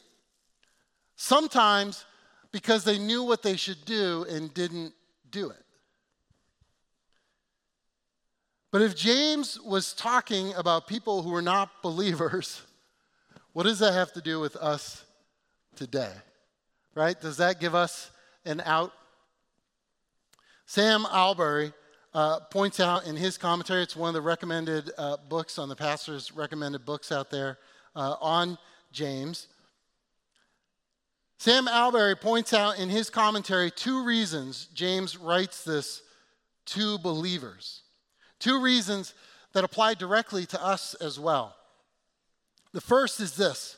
Sometimes 1.17 2.05
because 2.53 2.85
they 2.85 2.99
knew 2.99 3.23
what 3.23 3.43
they 3.43 3.57
should 3.57 3.85
do 3.85 4.25
and 4.29 4.53
didn't 4.55 4.95
do 5.31 5.51
it. 5.51 5.65
But 8.71 8.83
if 8.83 8.95
James 8.95 9.59
was 9.61 9.95
talking 9.95 10.53
about 10.55 10.87
people 10.87 11.23
who 11.23 11.31
were 11.31 11.43
not 11.43 11.71
believers, 11.83 12.63
what 13.53 13.65
does 13.65 13.79
that 13.79 13.95
have 13.95 14.13
to 14.13 14.21
do 14.21 14.39
with 14.39 14.57
us 14.57 15.05
today? 15.75 16.13
Right? 16.95 17.19
Does 17.19 17.39
that 17.39 17.61
give 17.61 17.75
us 17.75 18.11
an 18.45 18.61
out? 18.65 18.93
Sam 20.67 21.05
Allberry 21.05 21.73
uh, 22.13 22.41
points 22.51 22.81
out 22.81 23.07
in 23.07 23.17
his 23.17 23.39
commentary, 23.39 23.83
it's 23.83 23.97
one 23.97 24.09
of 24.09 24.15
the 24.15 24.21
recommended 24.21 24.91
uh, 24.99 25.17
books 25.29 25.59
on 25.59 25.69
the 25.69 25.77
pastor's 25.77 26.33
recommended 26.33 26.85
books 26.85 27.13
out 27.13 27.31
there 27.31 27.59
uh, 27.95 28.17
on 28.21 28.59
James. 28.93 29.49
Sam 31.39 31.69
Allberry 31.69 32.17
points 32.17 32.53
out 32.55 32.79
in 32.79 32.89
his 32.89 33.11
commentary 33.11 33.71
two 33.71 34.05
reasons 34.05 34.69
James 34.75 35.17
writes 35.17 35.65
this 35.65 36.03
to 36.67 36.99
believers. 36.99 37.83
Two 38.39 38.61
reasons 38.61 39.15
that 39.53 39.65
apply 39.65 39.95
directly 39.95 40.47
to 40.47 40.63
us 40.63 40.95
as 40.95 41.21
well. 41.21 41.55
The 42.73 42.81
first 42.81 43.21
is 43.21 43.37
this 43.37 43.77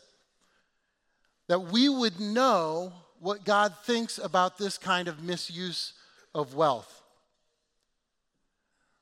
that 1.48 1.60
we 1.60 1.88
would 1.88 2.20
know 2.20 2.92
what 3.20 3.44
God 3.44 3.74
thinks 3.84 4.18
about 4.18 4.58
this 4.58 4.76
kind 4.76 5.08
of 5.08 5.22
misuse 5.22 5.94
of 6.34 6.54
wealth. 6.54 7.02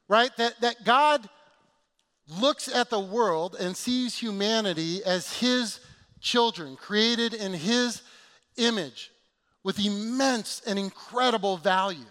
Right? 0.08 0.30
That, 0.36 0.60
that 0.60 0.84
God 0.84 1.28
looks 2.28 2.68
at 2.68 2.88
the 2.88 3.00
world 3.00 3.56
and 3.58 3.76
sees 3.76 4.16
humanity 4.16 5.02
as 5.04 5.38
His 5.38 5.80
children, 6.20 6.76
created 6.76 7.34
in 7.34 7.52
His 7.52 8.02
image 8.56 9.10
with 9.62 9.84
immense 9.84 10.62
and 10.66 10.78
incredible 10.78 11.56
value. 11.56 12.04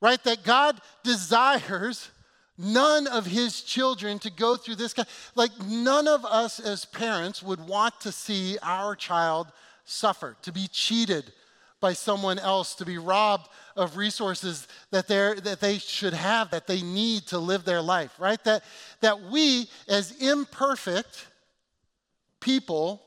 Right? 0.00 0.22
That 0.24 0.44
God 0.44 0.80
desires 1.02 2.10
none 2.58 3.06
of 3.06 3.26
his 3.26 3.62
children 3.62 4.18
to 4.18 4.30
go 4.30 4.56
through 4.56 4.74
this 4.74 4.94
like 5.36 5.52
none 5.64 6.08
of 6.08 6.24
us 6.24 6.58
as 6.58 6.84
parents 6.84 7.42
would 7.42 7.60
want 7.68 8.00
to 8.00 8.10
see 8.10 8.58
our 8.62 8.96
child 8.96 9.46
suffer 9.84 10.36
to 10.42 10.52
be 10.52 10.66
cheated 10.72 11.32
by 11.80 11.92
someone 11.92 12.38
else 12.40 12.74
to 12.74 12.84
be 12.84 12.98
robbed 12.98 13.48
of 13.76 13.96
resources 13.96 14.66
that, 14.90 15.06
they 15.06 15.34
that 15.44 15.60
they 15.60 15.78
should 15.78 16.12
have 16.12 16.50
that 16.50 16.66
they 16.66 16.82
need 16.82 17.24
to 17.26 17.38
live 17.38 17.64
their 17.64 17.80
life 17.80 18.12
right 18.18 18.42
that, 18.42 18.64
that 19.00 19.22
we 19.22 19.68
as 19.86 20.10
imperfect 20.20 21.28
people 22.40 23.02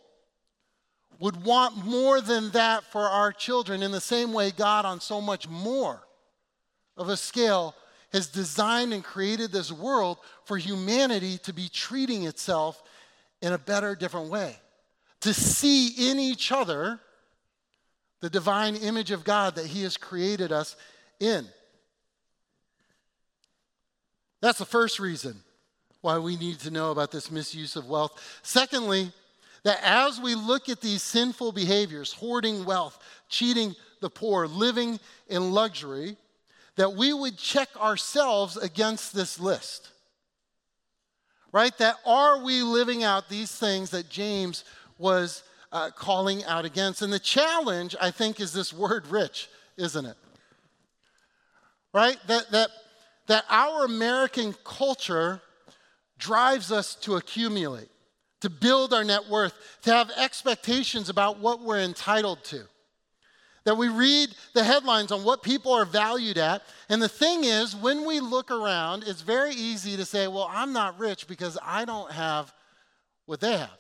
would 1.22 1.46
want 1.46 1.86
more 1.86 2.20
than 2.20 2.50
that 2.50 2.84
for 2.86 3.04
our 3.04 3.32
children 3.32 3.84
in 3.84 3.92
the 3.92 4.02
same 4.02 4.34
way 4.34 4.50
God, 4.50 4.86
on 4.86 5.00
so 5.00 5.22
much 5.22 5.48
more 5.48 6.02
of 6.98 7.10
a 7.10 7.16
scale, 7.16 7.76
has 8.12 8.28
designed 8.28 8.92
and 8.92 9.04
created 9.04 9.52
this 9.52 9.72
world 9.72 10.18
for 10.46 10.58
humanity 10.58 11.38
to 11.38 11.54
be 11.54 11.70
treating 11.70 12.24
itself 12.24 12.82
in 13.40 13.54
a 13.54 13.58
better, 13.60 13.96
different 13.96 14.30
way. 14.30 14.56
To 15.22 15.34
see 15.34 16.10
in 16.10 16.18
each 16.18 16.52
other 16.52 17.00
the 18.20 18.30
divine 18.30 18.76
image 18.76 19.12
of 19.12 19.24
God 19.24 19.56
that 19.56 19.68
He 19.68 19.84
has 19.84 19.98
created 19.98 20.52
us 20.52 20.76
in. 21.20 21.46
That's 24.42 24.58
the 24.58 24.66
first 24.66 25.00
reason 25.00 25.36
why 26.02 26.18
we 26.18 26.36
need 26.36 26.60
to 26.62 26.72
know 26.72 26.90
about 26.90 27.12
this 27.12 27.30
misuse 27.30 27.76
of 27.76 27.88
wealth. 27.88 28.40
Secondly, 28.42 29.14
that 29.63 29.80
as 29.84 30.19
we 30.19 30.36
look 30.36 30.69
at 30.69 30.82
these 30.82 31.04
sinful 31.04 31.52
behaviors, 31.52 32.13
hoarding 32.13 32.65
wealth, 32.65 32.97
cheating 33.30 33.76
the 34.00 34.10
poor, 34.10 34.47
living 34.47 35.00
in 35.28 35.52
luxury, 35.52 36.17
that 36.76 36.93
we 36.93 37.13
would 37.13 37.38
check 37.38 37.69
ourselves 37.80 38.58
against 38.58 39.13
this 39.13 39.39
list. 39.39 39.89
Right? 41.52 41.78
That 41.78 41.97
are 42.06 42.43
we 42.43 42.63
living 42.63 43.04
out 43.04 43.30
these 43.30 43.52
things 43.52 43.91
that 43.91 44.10
James 44.10 44.63
was 44.97 45.43
uh, 45.71 45.91
calling 45.91 46.43
out 46.45 46.65
against? 46.65 47.02
And 47.02 47.12
the 47.12 47.19
challenge, 47.19 47.95
I 48.00 48.10
think, 48.10 48.39
is 48.39 48.54
this 48.54 48.74
word 48.74 49.06
rich, 49.08 49.50
isn't 49.78 50.06
it? 50.06 50.17
Right? 51.93 52.17
That, 52.28 52.50
that, 52.52 52.69
that 53.28 53.45
our 53.50 53.86
American 53.86 54.56
culture 54.63 55.41
drives 56.17 56.71
us 56.71 56.95
to 56.95 57.15
accumulate 57.15 57.89
to 58.42 58.50
build 58.50 58.94
our 58.94 59.04
net 59.04 59.30
worth, 59.30 59.54
to 59.84 59.94
have 59.94 60.12
expectations 60.18 61.10
about 61.10 61.40
what 61.40 61.62
we're 61.62 61.80
entitled 61.80 62.44
to. 62.46 62.68
that 63.64 63.78
we 63.78 63.88
read 63.88 64.30
the 64.54 64.64
headlines 64.64 65.12
on 65.12 65.24
what 65.24 65.44
people 65.44 65.72
are 65.72 65.86
valued 65.86 66.38
at. 66.38 66.64
And 66.90 67.02
the 67.02 67.10
thing 67.10 67.44
is, 67.44 67.76
when 67.76 68.06
we 68.06 68.20
look 68.20 68.50
around, 68.50 69.04
it's 69.06 69.22
very 69.22 69.54
easy 69.54 69.96
to 69.98 70.06
say, 70.06 70.28
well, 70.28 70.50
I'm 70.52 70.74
not 70.74 71.00
rich 71.00 71.28
because 71.28 71.58
I 71.64 71.86
don't 71.86 72.12
have 72.12 72.54
what 73.26 73.40
they 73.40 73.58
have. 73.58 73.78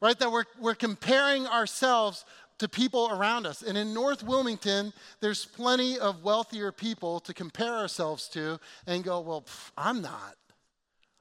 Right? 0.00 0.18
That 0.18 0.32
we're, 0.32 0.44
we're 0.58 0.74
comparing 0.74 1.46
ourselves 1.46 2.24
to 2.58 2.68
people 2.68 3.10
around 3.12 3.46
us. 3.46 3.62
And 3.62 3.76
in 3.76 3.92
North 3.92 4.22
Wilmington, 4.22 4.92
there's 5.20 5.44
plenty 5.44 5.98
of 5.98 6.24
wealthier 6.24 6.72
people 6.72 7.20
to 7.20 7.34
compare 7.34 7.74
ourselves 7.74 8.28
to 8.28 8.58
and 8.86 9.04
go, 9.04 9.20
well, 9.20 9.42
pff, 9.42 9.70
I'm 9.76 10.00
not. 10.00 10.36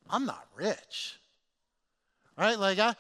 I'm 0.10 0.26
not 0.26 0.46
rich. 0.56 1.18
Right? 2.38 2.58
Like, 2.58 2.80
I, 2.80 2.96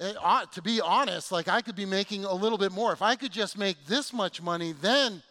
uh, 0.00 0.46
to 0.46 0.62
be 0.62 0.80
honest, 0.80 1.32
like 1.32 1.48
I 1.48 1.60
could 1.60 1.76
be 1.76 1.86
making 1.86 2.24
a 2.24 2.34
little 2.34 2.58
bit 2.58 2.72
more. 2.72 2.92
If 2.92 3.02
I 3.02 3.16
could 3.16 3.32
just 3.32 3.58
make 3.58 3.76
this 3.86 4.12
much 4.12 4.40
money, 4.40 4.72
then 4.80 5.22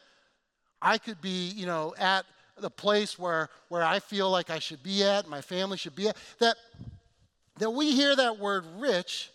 I 0.81 0.97
could 0.97 1.21
be, 1.21 1.49
you 1.49 1.65
know, 1.65 1.95
at 1.97 2.25
the 2.60 2.69
place 2.69 3.17
where, 3.17 3.49
where 3.69 3.83
I 3.83 3.99
feel 3.99 4.29
like 4.29 4.49
I 4.49 4.60
should 4.60 4.83
be 4.83 5.03
at, 5.03 5.29
my 5.29 5.41
family 5.41 5.77
should 5.77 5.95
be 5.95 6.10
at. 6.10 6.17
That, 6.39 6.55
that 7.60 7.69
we 7.69 7.91
hear 7.91 8.15
that 8.15 8.39
word 8.39 8.65
rich, 8.77 9.29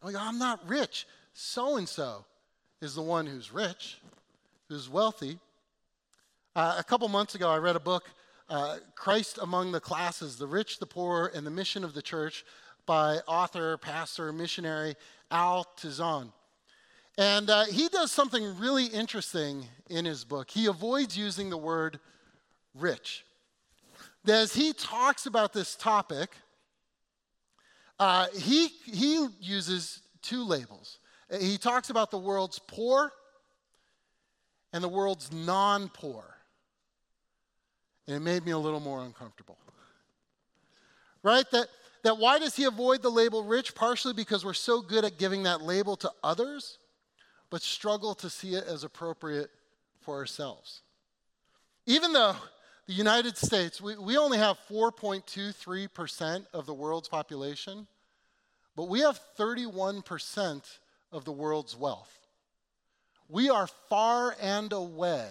and 0.00 0.08
we 0.08 0.14
go, 0.14 0.20
I'm 0.20 0.38
not 0.38 0.66
rich. 0.68 1.06
So 1.32 1.76
and 1.76 1.88
so 1.88 2.24
is 2.80 2.94
the 2.94 3.02
one 3.02 3.26
who's 3.26 3.52
rich, 3.52 3.98
who's 4.68 4.88
wealthy. 4.88 5.38
Uh, 6.54 6.74
a 6.78 6.84
couple 6.84 7.08
months 7.08 7.34
ago, 7.34 7.48
I 7.48 7.58
read 7.58 7.76
a 7.76 7.80
book, 7.80 8.10
uh, 8.50 8.78
Christ 8.94 9.38
Among 9.40 9.72
the 9.72 9.80
Classes 9.80 10.36
The 10.36 10.46
Rich, 10.46 10.78
the 10.78 10.86
Poor, 10.86 11.30
and 11.34 11.46
the 11.46 11.50
Mission 11.50 11.84
of 11.84 11.94
the 11.94 12.02
Church 12.02 12.44
by 12.86 13.16
author, 13.26 13.76
pastor, 13.76 14.32
missionary 14.32 14.94
Al 15.30 15.66
Tizon. 15.76 16.32
And 17.18 17.50
uh, 17.50 17.64
he 17.66 17.88
does 17.88 18.10
something 18.10 18.58
really 18.58 18.86
interesting 18.86 19.64
in 19.90 20.04
his 20.04 20.24
book. 20.24 20.50
He 20.50 20.66
avoids 20.66 21.16
using 21.16 21.50
the 21.50 21.58
word 21.58 22.00
rich. 22.74 23.24
As 24.26 24.54
he 24.54 24.72
talks 24.72 25.26
about 25.26 25.52
this 25.52 25.74
topic, 25.74 26.30
uh, 27.98 28.28
he, 28.34 28.68
he 28.84 29.26
uses 29.40 30.00
two 30.22 30.44
labels. 30.44 30.98
He 31.40 31.58
talks 31.58 31.90
about 31.90 32.10
the 32.10 32.18
world's 32.18 32.58
poor 32.58 33.12
and 34.72 34.82
the 34.82 34.88
world's 34.88 35.30
non 35.32 35.88
poor. 35.88 36.24
And 38.06 38.16
it 38.16 38.20
made 38.20 38.44
me 38.44 38.52
a 38.52 38.58
little 38.58 38.80
more 38.80 39.02
uncomfortable. 39.04 39.58
Right? 41.22 41.48
That 41.52 41.68
that 42.02 42.18
why 42.18 42.38
does 42.38 42.56
he 42.56 42.64
avoid 42.64 43.02
the 43.02 43.10
label 43.10 43.44
rich? 43.44 43.74
Partially 43.74 44.12
because 44.12 44.44
we're 44.44 44.54
so 44.54 44.82
good 44.82 45.04
at 45.04 45.18
giving 45.18 45.44
that 45.44 45.62
label 45.62 45.96
to 45.96 46.10
others, 46.22 46.78
but 47.50 47.62
struggle 47.62 48.14
to 48.16 48.28
see 48.28 48.54
it 48.54 48.64
as 48.64 48.84
appropriate 48.84 49.50
for 50.00 50.16
ourselves. 50.16 50.82
Even 51.86 52.12
though 52.12 52.34
the 52.86 52.92
United 52.92 53.36
States, 53.36 53.80
we, 53.80 53.96
we 53.96 54.16
only 54.16 54.38
have 54.38 54.58
4.23% 54.70 56.46
of 56.52 56.66
the 56.66 56.74
world's 56.74 57.08
population, 57.08 57.86
but 58.74 58.88
we 58.88 59.00
have 59.00 59.20
31% 59.38 60.78
of 61.12 61.24
the 61.24 61.32
world's 61.32 61.76
wealth. 61.76 62.12
We 63.28 63.48
are 63.50 63.68
far 63.88 64.34
and 64.40 64.72
away 64.72 65.28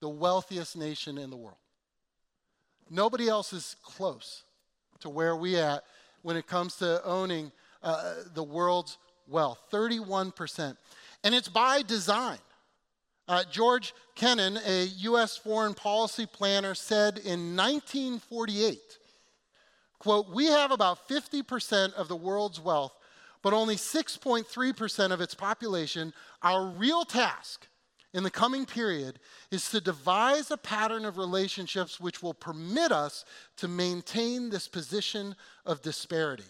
the 0.00 0.08
wealthiest 0.08 0.76
nation 0.76 1.18
in 1.18 1.30
the 1.30 1.36
world. 1.36 1.58
Nobody 2.88 3.28
else 3.28 3.52
is 3.52 3.74
close 3.82 4.44
to 5.00 5.08
where 5.08 5.36
we 5.36 5.56
at 5.56 5.84
when 6.22 6.36
it 6.36 6.46
comes 6.46 6.76
to 6.76 7.02
owning 7.04 7.52
uh, 7.82 8.14
the 8.34 8.42
world's 8.42 8.98
wealth 9.28 9.58
31%. 9.72 10.76
And 11.24 11.34
it's 11.34 11.48
by 11.48 11.82
design. 11.82 12.38
Uh, 13.28 13.42
George 13.50 13.92
Kennan, 14.14 14.58
a 14.64 14.84
U.S. 14.84 15.36
foreign 15.36 15.74
policy 15.74 16.26
planner, 16.26 16.74
said 16.74 17.18
in 17.18 17.56
1948, 17.56 18.78
quote, 19.98 20.30
we 20.30 20.46
have 20.46 20.70
about 20.70 21.08
50% 21.08 21.92
of 21.94 22.06
the 22.06 22.14
world's 22.14 22.60
wealth, 22.60 22.94
but 23.42 23.52
only 23.52 23.74
6.3% 23.74 25.10
of 25.10 25.20
its 25.20 25.34
population. 25.34 26.12
Our 26.42 26.66
real 26.66 27.04
task 27.04 27.66
in 28.16 28.22
the 28.22 28.30
coming 28.30 28.64
period 28.64 29.18
is 29.50 29.68
to 29.70 29.78
devise 29.78 30.50
a 30.50 30.56
pattern 30.56 31.04
of 31.04 31.18
relationships 31.18 32.00
which 32.00 32.22
will 32.22 32.32
permit 32.32 32.90
us 32.90 33.26
to 33.58 33.68
maintain 33.68 34.48
this 34.48 34.68
position 34.68 35.36
of 35.66 35.82
disparity. 35.82 36.42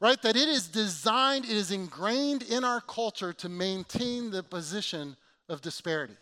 Right? 0.00 0.20
That 0.22 0.34
it 0.34 0.48
is 0.48 0.66
designed, 0.66 1.44
it 1.44 1.52
is 1.52 1.70
ingrained 1.70 2.42
in 2.42 2.64
our 2.64 2.80
culture 2.80 3.32
to 3.34 3.48
maintain 3.48 4.32
the 4.32 4.42
position 4.42 5.16
of 5.48 5.60
disparity 5.60 6.16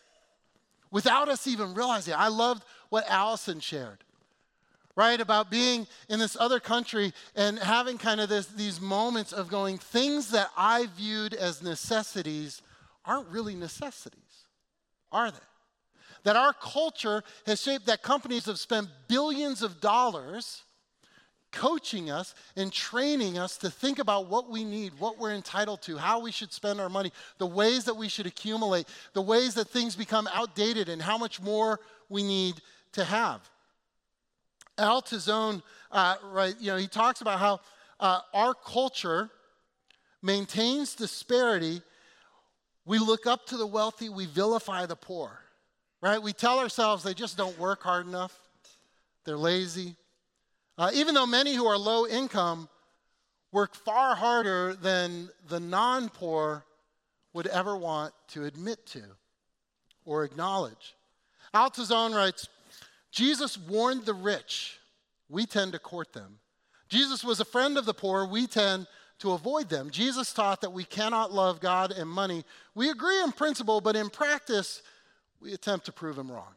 without 0.90 1.31
us 1.31 1.47
even 1.47 1.73
realizing 1.73 2.12
it. 2.12 2.21
I 2.21 2.29
loved 2.29 2.62
what 2.90 3.09
Allison 3.09 3.61
shared 3.61 4.05
right? 4.97 5.21
About 5.21 5.51
being 5.51 5.87
in 6.11 6.19
this 6.19 6.37
other 6.38 6.61
country 6.61 7.14
and 7.35 7.59
having 7.59 7.97
kind 7.97 8.21
of 8.21 8.29
this, 8.29 8.49
these 8.49 8.83
moments 8.83 9.33
of 9.33 9.49
going, 9.49 9.79
things 9.79 10.33
that 10.33 10.51
I 10.59 10.88
viewed 10.95 11.33
as 11.33 11.62
necessities 11.62 12.61
aren't 13.04 13.28
really 13.28 13.54
necessities, 13.54 14.46
are 15.10 15.30
they? 15.30 15.38
That 16.24 16.36
our 16.36 16.52
culture 16.52 17.22
has 17.46 17.62
shaped 17.62 17.86
that 17.86 18.02
companies 18.02 18.46
have 18.46 18.58
spent 18.58 18.88
billions 19.08 19.62
of 19.62 19.80
dollars 19.80 20.62
coaching 21.52 22.10
us 22.10 22.34
and 22.56 22.72
training 22.72 23.38
us 23.38 23.56
to 23.58 23.70
think 23.70 23.98
about 23.98 24.28
what 24.28 24.48
we 24.48 24.64
need, 24.64 24.92
what 24.98 25.18
we're 25.18 25.32
entitled 25.32 25.82
to, 25.82 25.96
how 25.96 26.20
we 26.20 26.30
should 26.30 26.52
spend 26.52 26.80
our 26.80 26.88
money, 26.88 27.12
the 27.38 27.46
ways 27.46 27.84
that 27.84 27.96
we 27.96 28.08
should 28.08 28.26
accumulate, 28.26 28.86
the 29.14 29.22
ways 29.22 29.54
that 29.54 29.68
things 29.68 29.96
become 29.96 30.28
outdated, 30.32 30.88
and 30.88 31.02
how 31.02 31.18
much 31.18 31.40
more 31.40 31.80
we 32.08 32.22
need 32.22 32.54
to 32.92 33.04
have. 33.04 33.40
Al 34.78 35.02
Tizon, 35.02 35.62
uh, 35.90 36.16
right, 36.30 36.54
you 36.60 36.70
know, 36.70 36.76
he 36.76 36.86
talks 36.86 37.20
about 37.20 37.38
how 37.38 37.60
uh, 37.98 38.20
our 38.32 38.54
culture 38.54 39.28
maintains 40.22 40.94
disparity 40.94 41.82
we 42.90 42.98
look 42.98 43.24
up 43.24 43.46
to 43.46 43.57
the 43.57 43.68
wealthy, 43.68 44.09
we 44.09 44.26
vilify 44.26 44.85
the 44.85 44.96
poor, 44.96 45.38
right? 46.00 46.20
We 46.20 46.33
tell 46.33 46.59
ourselves 46.59 47.05
they 47.05 47.14
just 47.14 47.37
don't 47.37 47.57
work 47.57 47.85
hard 47.85 48.05
enough, 48.05 48.37
they're 49.24 49.38
lazy. 49.38 49.94
Uh, 50.76 50.90
even 50.92 51.14
though 51.14 51.24
many 51.24 51.55
who 51.55 51.66
are 51.66 51.79
low 51.79 52.05
income 52.05 52.68
work 53.53 53.76
far 53.76 54.16
harder 54.16 54.74
than 54.74 55.29
the 55.48 55.61
non 55.61 56.09
poor 56.09 56.64
would 57.33 57.46
ever 57.46 57.76
want 57.76 58.12
to 58.31 58.44
admit 58.44 58.85
to 58.87 59.03
or 60.05 60.24
acknowledge. 60.24 60.96
Al 61.55 61.70
Tizon 61.70 62.12
writes 62.12 62.48
Jesus 63.12 63.57
warned 63.57 64.05
the 64.05 64.14
rich, 64.14 64.81
we 65.29 65.46
tend 65.46 65.74
to 65.74 65.79
court 65.79 66.12
them. 66.12 66.40
Jesus 66.88 67.22
was 67.22 67.38
a 67.38 67.44
friend 67.44 67.79
of 67.79 67.85
the 67.87 67.94
poor, 67.94 68.26
we 68.26 68.48
tend 68.48 68.88
to 69.20 69.33
avoid 69.33 69.68
them. 69.68 69.90
Jesus 69.90 70.33
taught 70.33 70.62
that 70.62 70.72
we 70.72 70.85
cannot 70.85 71.33
love 71.33 71.61
God 71.61 71.92
and 71.92 72.09
money. 72.09 72.44
We 72.74 72.90
agree 72.90 73.22
in 73.22 73.33
principle, 73.33 73.80
but 73.80 73.96
in 73.96 74.11
practice, 74.11 74.83
we 75.40 75.52
attempt 75.52 75.87
to 75.87 75.92
prove 75.92 76.18
him 76.18 76.30
wrong. 76.30 76.54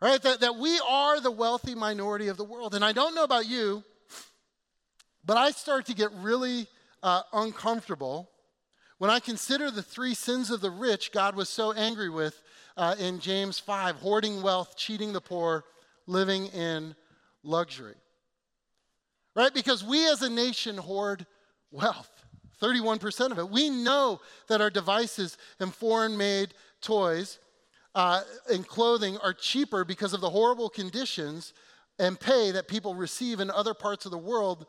Right? 0.00 0.20
That, 0.20 0.40
that 0.40 0.56
we 0.56 0.78
are 0.86 1.20
the 1.20 1.30
wealthy 1.30 1.74
minority 1.74 2.28
of 2.28 2.36
the 2.36 2.44
world. 2.44 2.74
And 2.74 2.84
I 2.84 2.92
don't 2.92 3.14
know 3.14 3.24
about 3.24 3.46
you, 3.46 3.82
but 5.24 5.36
I 5.36 5.50
start 5.52 5.86
to 5.86 5.94
get 5.94 6.10
really 6.14 6.66
uh, 7.02 7.22
uncomfortable 7.32 8.30
when 8.98 9.10
I 9.10 9.20
consider 9.20 9.70
the 9.70 9.82
three 9.82 10.14
sins 10.14 10.50
of 10.50 10.60
the 10.60 10.70
rich 10.70 11.12
God 11.12 11.36
was 11.36 11.48
so 11.48 11.72
angry 11.72 12.10
with 12.10 12.40
uh, 12.76 12.94
in 12.98 13.20
James 13.20 13.58
5 13.58 13.96
hoarding 13.96 14.42
wealth, 14.42 14.76
cheating 14.76 15.12
the 15.12 15.20
poor, 15.20 15.64
living 16.06 16.46
in 16.46 16.94
luxury 17.42 17.94
right? 19.36 19.54
Because 19.54 19.84
we 19.84 20.08
as 20.10 20.22
a 20.22 20.30
nation 20.30 20.78
hoard 20.78 21.26
wealth, 21.70 22.10
31% 22.60 23.30
of 23.30 23.38
it. 23.38 23.50
We 23.50 23.68
know 23.68 24.20
that 24.48 24.60
our 24.60 24.70
devices 24.70 25.36
and 25.60 25.72
foreign 25.72 26.16
made 26.16 26.54
toys 26.80 27.38
uh, 27.94 28.22
and 28.50 28.66
clothing 28.66 29.18
are 29.18 29.34
cheaper 29.34 29.84
because 29.84 30.14
of 30.14 30.20
the 30.20 30.30
horrible 30.30 30.70
conditions 30.70 31.52
and 31.98 32.18
pay 32.18 32.50
that 32.50 32.66
people 32.66 32.94
receive 32.94 33.40
in 33.40 33.50
other 33.50 33.74
parts 33.74 34.06
of 34.06 34.10
the 34.10 34.18
world. 34.18 34.66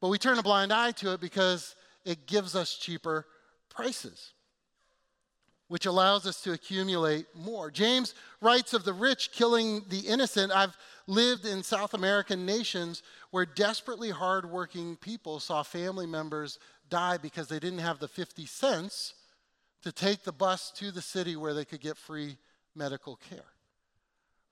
But 0.00 0.08
we 0.08 0.18
turn 0.18 0.38
a 0.38 0.42
blind 0.42 0.72
eye 0.72 0.92
to 0.92 1.12
it 1.12 1.20
because 1.20 1.74
it 2.04 2.26
gives 2.26 2.54
us 2.54 2.76
cheaper 2.76 3.26
prices, 3.68 4.32
which 5.68 5.86
allows 5.86 6.26
us 6.26 6.40
to 6.42 6.52
accumulate 6.52 7.26
more. 7.34 7.70
James 7.70 8.14
writes 8.40 8.72
of 8.72 8.84
the 8.84 8.92
rich 8.92 9.32
killing 9.32 9.82
the 9.88 10.00
innocent. 10.00 10.52
I've 10.52 10.76
lived 11.06 11.44
in 11.44 11.62
South 11.62 11.94
American 11.94 12.46
nations 12.46 13.02
where 13.30 13.46
desperately 13.46 14.10
hardworking 14.10 14.96
people 14.96 15.40
saw 15.40 15.62
family 15.62 16.06
members 16.06 16.58
die 16.88 17.16
because 17.16 17.48
they 17.48 17.58
didn't 17.58 17.80
have 17.80 17.98
the 17.98 18.08
50 18.08 18.46
cents 18.46 19.14
to 19.82 19.92
take 19.92 20.24
the 20.24 20.32
bus 20.32 20.70
to 20.72 20.90
the 20.90 21.02
city 21.02 21.36
where 21.36 21.54
they 21.54 21.64
could 21.64 21.80
get 21.80 21.96
free 21.96 22.36
medical 22.74 23.16
care. 23.16 23.44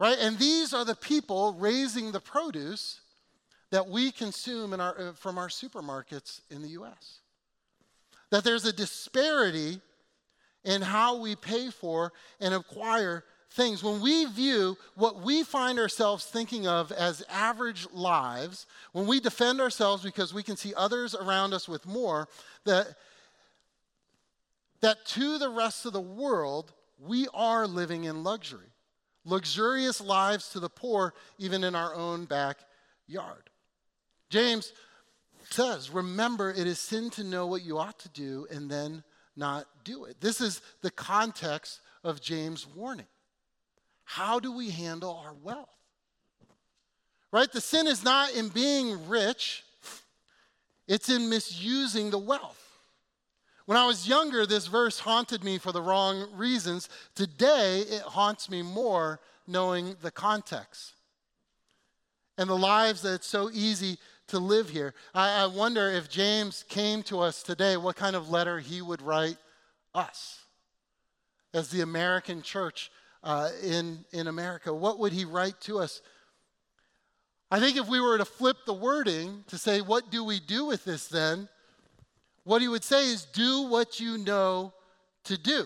Right? 0.00 0.16
And 0.20 0.38
these 0.38 0.74
are 0.74 0.84
the 0.84 0.96
people 0.96 1.54
raising 1.54 2.10
the 2.10 2.20
produce 2.20 3.00
that 3.70 3.88
we 3.88 4.10
consume 4.10 4.72
our, 4.80 4.98
uh, 4.98 5.12
from 5.12 5.38
our 5.38 5.48
supermarkets 5.48 6.40
in 6.50 6.62
the 6.62 6.70
US. 6.70 7.20
that 8.30 8.42
there's 8.42 8.64
a 8.64 8.72
disparity 8.72 9.80
in 10.64 10.82
how 10.82 11.16
we 11.16 11.36
pay 11.36 11.70
for 11.70 12.12
and 12.40 12.54
acquire 12.54 13.24
things. 13.50 13.82
When 13.82 14.00
we 14.00 14.24
view 14.26 14.76
what 14.94 15.22
we 15.22 15.44
find 15.44 15.78
ourselves 15.78 16.24
thinking 16.24 16.66
of 16.66 16.90
as 16.92 17.22
average 17.30 17.86
lives, 17.92 18.66
when 18.92 19.06
we 19.06 19.20
defend 19.20 19.60
ourselves 19.60 20.02
because 20.02 20.34
we 20.34 20.42
can 20.42 20.56
see 20.56 20.74
others 20.76 21.14
around 21.14 21.54
us 21.54 21.68
with 21.68 21.86
more, 21.86 22.28
that, 22.64 22.88
that 24.80 25.04
to 25.06 25.38
the 25.38 25.48
rest 25.48 25.86
of 25.86 25.92
the 25.92 26.00
world, 26.00 26.72
we 26.98 27.28
are 27.32 27.66
living 27.66 28.04
in 28.04 28.24
luxury. 28.24 28.66
Luxurious 29.24 30.00
lives 30.00 30.50
to 30.50 30.60
the 30.60 30.68
poor, 30.68 31.14
even 31.38 31.64
in 31.64 31.74
our 31.74 31.94
own 31.94 32.26
backyard. 32.26 33.50
James 34.28 34.72
says, 35.50 35.90
Remember, 35.90 36.50
it 36.50 36.66
is 36.66 36.78
sin 36.78 37.08
to 37.10 37.24
know 37.24 37.46
what 37.46 37.62
you 37.62 37.78
ought 37.78 37.98
to 38.00 38.08
do 38.10 38.46
and 38.50 38.70
then 38.70 39.02
not 39.36 39.66
do 39.84 40.04
it. 40.04 40.20
This 40.20 40.40
is 40.40 40.60
the 40.82 40.90
context 40.90 41.80
of 42.02 42.20
James' 42.20 42.66
warning. 42.66 43.06
How 44.04 44.38
do 44.38 44.52
we 44.52 44.70
handle 44.70 45.22
our 45.24 45.32
wealth? 45.42 45.68
Right? 47.32 47.50
The 47.50 47.60
sin 47.60 47.86
is 47.86 48.04
not 48.04 48.32
in 48.34 48.48
being 48.48 49.08
rich, 49.08 49.64
it's 50.86 51.08
in 51.08 51.28
misusing 51.28 52.10
the 52.10 52.18
wealth. 52.18 52.60
When 53.66 53.78
I 53.78 53.86
was 53.86 54.06
younger, 54.06 54.44
this 54.44 54.66
verse 54.66 54.98
haunted 54.98 55.42
me 55.42 55.56
for 55.56 55.72
the 55.72 55.80
wrong 55.80 56.28
reasons. 56.34 56.90
Today, 57.14 57.80
it 57.80 58.02
haunts 58.02 58.50
me 58.50 58.60
more 58.60 59.20
knowing 59.46 59.96
the 60.02 60.10
context 60.10 60.92
and 62.36 62.48
the 62.48 62.56
lives 62.56 63.02
that 63.02 63.14
it's 63.14 63.26
so 63.26 63.50
easy 63.52 63.96
to 64.28 64.38
live 64.38 64.70
here. 64.70 64.94
I, 65.14 65.42
I 65.42 65.46
wonder 65.46 65.90
if 65.90 66.08
James 66.08 66.64
came 66.68 67.02
to 67.04 67.20
us 67.20 67.42
today, 67.42 67.76
what 67.76 67.96
kind 67.96 68.16
of 68.16 68.30
letter 68.30 68.58
he 68.58 68.80
would 68.80 69.02
write 69.02 69.36
us 69.94 70.40
as 71.52 71.68
the 71.68 71.82
American 71.82 72.42
church 72.42 72.90
uh, 73.22 73.50
in, 73.62 74.04
in 74.12 74.26
America. 74.26 74.72
What 74.72 74.98
would 74.98 75.12
he 75.12 75.24
write 75.24 75.60
to 75.62 75.78
us? 75.78 76.02
I 77.50 77.60
think 77.60 77.76
if 77.76 77.88
we 77.88 78.00
were 78.00 78.18
to 78.18 78.24
flip 78.24 78.56
the 78.66 78.74
wording 78.74 79.44
to 79.48 79.58
say, 79.58 79.80
what 79.80 80.10
do 80.10 80.24
we 80.24 80.40
do 80.40 80.66
with 80.66 80.84
this 80.84 81.08
then? 81.08 81.48
What 82.42 82.60
he 82.60 82.68
would 82.68 82.84
say 82.84 83.10
is, 83.10 83.24
do 83.24 83.62
what 83.62 84.00
you 84.00 84.18
know 84.18 84.72
to 85.24 85.38
do. 85.38 85.64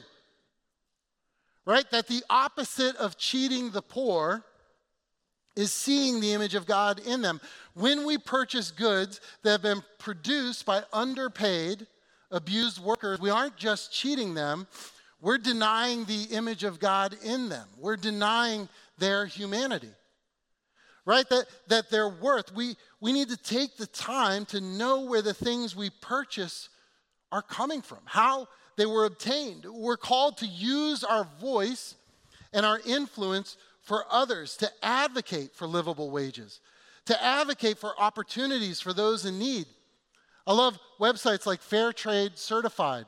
Right? 1.65 1.91
That 1.91 2.07
the 2.07 2.23
opposite 2.31 2.97
of 2.97 3.19
cheating 3.19 3.71
the 3.71 3.83
poor 3.83 4.45
is 5.59 5.73
seeing 5.73 6.21
the 6.21 6.33
image 6.33 6.55
of 6.55 6.67
God 6.67 7.01
in 7.05 7.21
them. 7.21 7.41
When 7.75 8.07
we 8.07 8.17
purchase 8.17 8.71
goods 8.71 9.21
that 9.43 9.51
have 9.51 9.63
been 9.63 9.83
produced 9.99 10.65
by 10.65 10.85
underpaid, 10.93 11.85
abused 12.31 12.79
workers, 12.81 13.19
we 13.19 13.31
aren't 13.31 13.57
just 13.57 13.93
cheating 13.93 14.35
them, 14.35 14.69
we're 15.21 15.37
denying 15.37 16.05
the 16.05 16.29
image 16.31 16.63
of 16.63 16.79
God 16.79 17.17
in 17.25 17.49
them. 17.49 17.67
We're 17.77 17.97
denying 17.97 18.69
their 18.99 19.27
humanity. 19.27 19.91
Right? 21.05 21.29
That, 21.29 21.47
that 21.67 21.91
their 21.91 22.09
worth. 22.09 22.55
We, 22.55 22.77
we 23.01 23.13
need 23.13 23.29
to 23.31 23.37
take 23.37 23.77
the 23.77 23.87
time 23.89 24.45
to 24.47 24.61
know 24.61 25.07
where 25.07 25.23
the 25.23 25.35
things 25.35 25.75
we 25.75 25.91
purchase 25.91 26.69
are 27.33 27.43
coming 27.43 27.83
from, 27.83 27.99
how 28.05 28.47
they 28.77 28.87
were 28.87 29.07
obtained. 29.07 29.65
We're 29.65 29.97
called 29.97 30.39
to 30.39 30.47
use 30.47 31.03
our 31.03 31.27
voice 31.41 31.97
and 32.53 32.65
our 32.65 32.81
influence 32.87 33.57
for 33.89 34.05
others, 34.11 34.55
to 34.59 34.71
advocate 34.83 35.55
for 35.55 35.67
livable 35.67 36.11
wages, 36.11 36.61
to 37.07 37.25
advocate 37.25 37.79
for 37.79 37.99
opportunities 37.99 38.83
for 38.83 38.93
those 38.93 39.25
in 39.25 39.39
need. 39.39 39.65
I 40.47 40.53
love 40.53 40.79
websites 41.01 41.47
like 41.47 41.63
Fair 41.63 41.95
Trade 41.95 42.37
Certified 42.37 43.07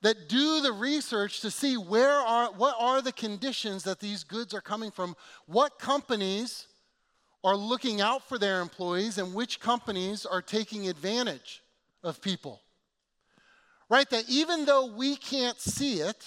that 0.00 0.26
do 0.26 0.62
the 0.62 0.72
research 0.72 1.42
to 1.42 1.50
see 1.50 1.76
where 1.76 2.08
are 2.08 2.50
what 2.52 2.74
are 2.78 3.02
the 3.02 3.12
conditions 3.12 3.82
that 3.84 4.00
these 4.00 4.24
goods 4.24 4.54
are 4.54 4.62
coming 4.62 4.90
from, 4.90 5.14
what 5.44 5.78
companies 5.78 6.66
are 7.44 7.56
looking 7.56 8.00
out 8.00 8.26
for 8.26 8.38
their 8.38 8.62
employees 8.62 9.18
and 9.18 9.34
which 9.34 9.60
companies 9.60 10.24
are 10.24 10.40
taking 10.40 10.88
advantage 10.88 11.62
of 12.02 12.22
people. 12.22 12.62
Right? 13.90 14.08
That 14.08 14.24
even 14.30 14.64
though 14.64 14.86
we 14.86 15.16
can't 15.16 15.60
see 15.60 16.00
it, 16.00 16.24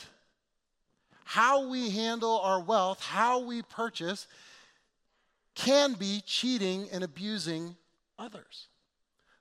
how 1.30 1.70
we 1.70 1.92
handle 1.92 2.40
our 2.40 2.60
wealth, 2.60 3.04
how 3.04 3.38
we 3.38 3.62
purchase, 3.62 4.26
can 5.54 5.94
be 5.94 6.24
cheating 6.26 6.90
and 6.92 7.04
abusing 7.04 7.76
others. 8.18 8.66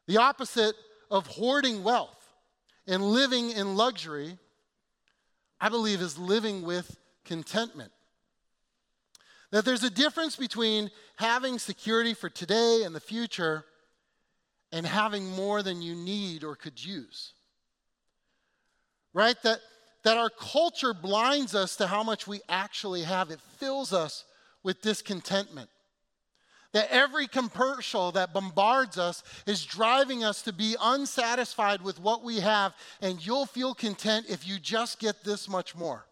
The 0.06 0.18
opposite 0.18 0.74
of 1.10 1.26
hoarding 1.26 1.82
wealth 1.82 2.22
and 2.86 3.02
living 3.02 3.52
in 3.52 3.74
luxury, 3.74 4.36
I 5.58 5.70
believe, 5.70 6.02
is 6.02 6.18
living 6.18 6.60
with 6.60 6.94
contentment. 7.24 7.90
That 9.50 9.64
there's 9.64 9.82
a 9.82 9.88
difference 9.88 10.36
between 10.36 10.90
having 11.16 11.58
security 11.58 12.12
for 12.12 12.28
today 12.28 12.82
and 12.84 12.94
the 12.94 13.00
future 13.00 13.64
and 14.72 14.84
having 14.84 15.30
more 15.30 15.62
than 15.62 15.80
you 15.80 15.94
need 15.94 16.44
or 16.44 16.54
could 16.54 16.84
use. 16.84 17.32
Right? 19.14 19.42
That, 19.42 19.60
that 20.04 20.16
our 20.16 20.30
culture 20.30 20.94
blinds 20.94 21.54
us 21.54 21.76
to 21.76 21.86
how 21.86 22.02
much 22.02 22.26
we 22.26 22.40
actually 22.48 23.02
have, 23.02 23.30
it 23.30 23.40
fills 23.58 23.92
us 23.92 24.24
with 24.62 24.80
discontentment. 24.82 25.68
That 26.72 26.90
every 26.90 27.26
commercial 27.26 28.12
that 28.12 28.34
bombards 28.34 28.98
us 28.98 29.22
is 29.46 29.64
driving 29.64 30.22
us 30.22 30.42
to 30.42 30.52
be 30.52 30.76
unsatisfied 30.80 31.82
with 31.82 31.98
what 31.98 32.22
we 32.22 32.40
have, 32.40 32.74
and 33.00 33.24
you'll 33.24 33.46
feel 33.46 33.74
content 33.74 34.26
if 34.28 34.46
you 34.46 34.58
just 34.58 34.98
get 34.98 35.24
this 35.24 35.48
much 35.48 35.74
more. 35.74 36.04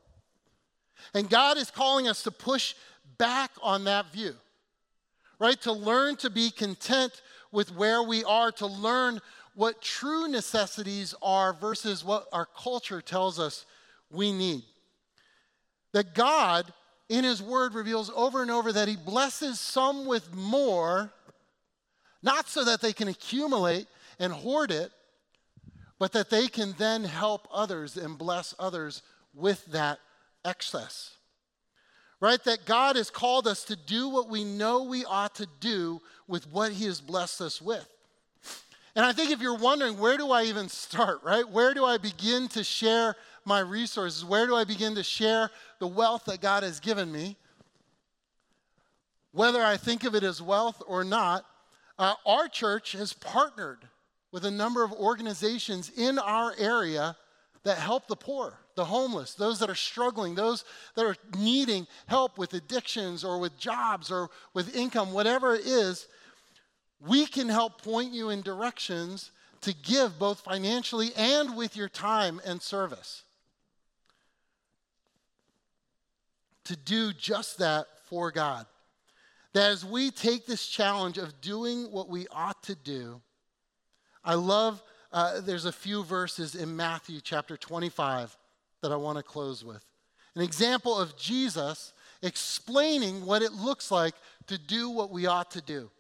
And 1.14 1.28
God 1.28 1.58
is 1.58 1.70
calling 1.70 2.08
us 2.08 2.22
to 2.22 2.30
push 2.30 2.74
back 3.18 3.50
on 3.62 3.84
that 3.84 4.12
view, 4.12 4.34
right? 5.38 5.60
To 5.62 5.72
learn 5.72 6.16
to 6.16 6.30
be 6.30 6.50
content 6.50 7.22
with 7.52 7.74
where 7.74 8.02
we 8.02 8.24
are, 8.24 8.50
to 8.52 8.66
learn 8.66 9.20
what 9.54 9.80
true 9.80 10.28
necessities 10.28 11.14
are 11.22 11.52
versus 11.52 12.04
what 12.04 12.26
our 12.32 12.46
culture 12.46 13.00
tells 13.00 13.38
us 13.38 13.64
we 14.16 14.32
need. 14.32 14.62
That 15.92 16.14
God 16.14 16.72
in 17.08 17.24
his 17.24 17.40
word 17.40 17.74
reveals 17.74 18.10
over 18.14 18.42
and 18.42 18.50
over 18.50 18.72
that 18.72 18.88
he 18.88 18.96
blesses 18.96 19.60
some 19.60 20.06
with 20.06 20.34
more, 20.34 21.12
not 22.22 22.48
so 22.48 22.64
that 22.64 22.80
they 22.80 22.92
can 22.92 23.08
accumulate 23.08 23.86
and 24.18 24.32
hoard 24.32 24.70
it, 24.70 24.90
but 25.98 26.12
that 26.12 26.30
they 26.30 26.48
can 26.48 26.74
then 26.78 27.04
help 27.04 27.46
others 27.52 27.96
and 27.96 28.18
bless 28.18 28.54
others 28.58 29.02
with 29.34 29.64
that 29.66 29.98
excess. 30.44 31.12
Right? 32.18 32.42
That 32.44 32.64
God 32.64 32.96
has 32.96 33.10
called 33.10 33.46
us 33.46 33.64
to 33.64 33.76
do 33.76 34.08
what 34.08 34.28
we 34.28 34.42
know 34.42 34.84
we 34.84 35.04
ought 35.04 35.34
to 35.36 35.46
do 35.60 36.00
with 36.26 36.50
what 36.50 36.72
he 36.72 36.86
has 36.86 37.00
blessed 37.00 37.40
us 37.42 37.62
with. 37.62 37.86
And 38.96 39.04
I 39.04 39.12
think 39.12 39.30
if 39.30 39.42
you're 39.42 39.58
wondering, 39.58 39.98
where 39.98 40.16
do 40.16 40.30
I 40.32 40.44
even 40.44 40.70
start, 40.70 41.22
right? 41.22 41.46
Where 41.46 41.74
do 41.74 41.84
I 41.84 41.98
begin 41.98 42.48
to 42.48 42.64
share 42.64 43.14
my 43.46 43.60
resources? 43.60 44.24
Where 44.24 44.46
do 44.46 44.56
I 44.56 44.64
begin 44.64 44.94
to 44.96 45.02
share 45.02 45.50
the 45.78 45.86
wealth 45.86 46.24
that 46.26 46.40
God 46.40 46.62
has 46.62 46.80
given 46.80 47.10
me? 47.10 47.36
Whether 49.32 49.62
I 49.62 49.76
think 49.76 50.04
of 50.04 50.14
it 50.14 50.22
as 50.22 50.42
wealth 50.42 50.82
or 50.86 51.04
not, 51.04 51.44
uh, 51.98 52.14
our 52.26 52.48
church 52.48 52.92
has 52.92 53.12
partnered 53.12 53.86
with 54.32 54.44
a 54.44 54.50
number 54.50 54.82
of 54.82 54.92
organizations 54.92 55.90
in 55.96 56.18
our 56.18 56.54
area 56.58 57.16
that 57.64 57.78
help 57.78 58.06
the 58.06 58.16
poor, 58.16 58.58
the 58.76 58.84
homeless, 58.84 59.34
those 59.34 59.58
that 59.58 59.70
are 59.70 59.74
struggling, 59.74 60.34
those 60.34 60.64
that 60.94 61.04
are 61.04 61.16
needing 61.38 61.86
help 62.06 62.38
with 62.38 62.54
addictions 62.54 63.24
or 63.24 63.38
with 63.38 63.58
jobs 63.58 64.10
or 64.10 64.30
with 64.54 64.74
income, 64.76 65.12
whatever 65.12 65.54
it 65.54 65.66
is. 65.66 66.06
We 67.00 67.26
can 67.26 67.48
help 67.48 67.82
point 67.82 68.12
you 68.12 68.30
in 68.30 68.42
directions 68.42 69.32
to 69.62 69.74
give 69.74 70.18
both 70.18 70.40
financially 70.40 71.10
and 71.16 71.56
with 71.56 71.76
your 71.76 71.88
time 71.88 72.40
and 72.44 72.62
service. 72.62 73.24
To 76.66 76.76
do 76.76 77.12
just 77.12 77.58
that 77.58 77.86
for 78.08 78.30
God. 78.30 78.66
That 79.52 79.70
as 79.70 79.84
we 79.84 80.10
take 80.10 80.46
this 80.46 80.66
challenge 80.66 81.18
of 81.18 81.40
doing 81.40 81.90
what 81.90 82.08
we 82.08 82.26
ought 82.30 82.62
to 82.64 82.74
do, 82.74 83.20
I 84.24 84.34
love, 84.34 84.82
uh, 85.12 85.40
there's 85.40 85.64
a 85.64 85.72
few 85.72 86.04
verses 86.04 86.54
in 86.54 86.76
Matthew 86.76 87.20
chapter 87.20 87.56
25 87.56 88.36
that 88.82 88.92
I 88.92 88.96
want 88.96 89.18
to 89.18 89.22
close 89.22 89.64
with. 89.64 89.84
An 90.34 90.42
example 90.42 90.98
of 90.98 91.16
Jesus 91.16 91.94
explaining 92.22 93.24
what 93.24 93.42
it 93.42 93.52
looks 93.52 93.90
like 93.90 94.14
to 94.48 94.58
do 94.58 94.90
what 94.90 95.10
we 95.10 95.26
ought 95.26 95.50
to 95.52 95.62
do. 95.62 95.90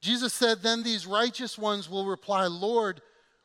Jesus 0.00 0.32
said, 0.32 0.62
Then 0.62 0.82
these 0.82 1.06
righteous 1.06 1.58
ones 1.58 1.88
will 1.88 2.06
reply, 2.06 2.46
Lord, 2.46 3.00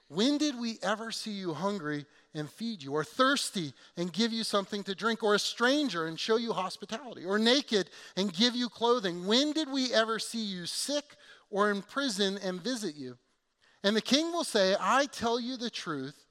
when 0.07 0.37
did 0.37 0.59
we 0.59 0.79
ever 0.81 1.11
see 1.11 1.31
you 1.31 1.53
hungry 1.53 2.05
and 2.37 2.49
feed 2.49 2.83
you, 2.83 2.93
or 2.93 3.03
thirsty 3.03 3.73
and 3.97 4.11
give 4.11 4.31
you 4.33 4.43
something 4.43 4.83
to 4.83 4.95
drink, 4.95 5.23
or 5.23 5.35
a 5.35 5.39
stranger 5.39 6.05
and 6.05 6.19
show 6.19 6.37
you 6.37 6.53
hospitality, 6.53 7.25
or 7.25 7.39
naked 7.39 7.89
and 8.15 8.33
give 8.33 8.55
you 8.55 8.69
clothing? 8.69 9.25
When 9.25 9.53
did 9.53 9.71
we 9.71 9.93
ever 9.93 10.19
see 10.19 10.43
you 10.43 10.65
sick 10.65 11.15
or 11.49 11.71
in 11.71 11.81
prison 11.81 12.37
and 12.43 12.61
visit 12.61 12.95
you? 12.95 13.17
And 13.83 13.95
the 13.95 14.01
king 14.01 14.31
will 14.31 14.43
say, 14.43 14.75
I 14.79 15.05
tell 15.05 15.39
you 15.39 15.57
the 15.57 15.69
truth. 15.69 16.25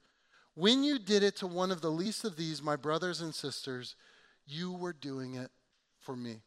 When 0.55 0.83
you 0.83 0.99
did 0.99 1.23
it 1.23 1.35
to 1.37 1.47
one 1.47 1.71
of 1.71 1.81
the 1.81 1.91
least 1.91 2.23
of 2.23 2.37
these, 2.37 2.61
my 2.61 2.75
brothers 2.75 3.21
and 3.21 3.35
sisters, 3.35 3.95
you 4.45 4.71
were 4.71 4.93
doing 4.93 5.35
it 5.35 5.51
for 5.99 6.15
me. 6.15 6.41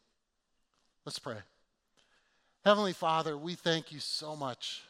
Let's 1.05 1.19
pray. 1.19 1.37
Heavenly 2.65 2.93
Father, 2.93 3.37
we 3.37 3.55
thank 3.55 3.91
you 3.91 3.99
so 3.99 4.35
much 4.35 4.83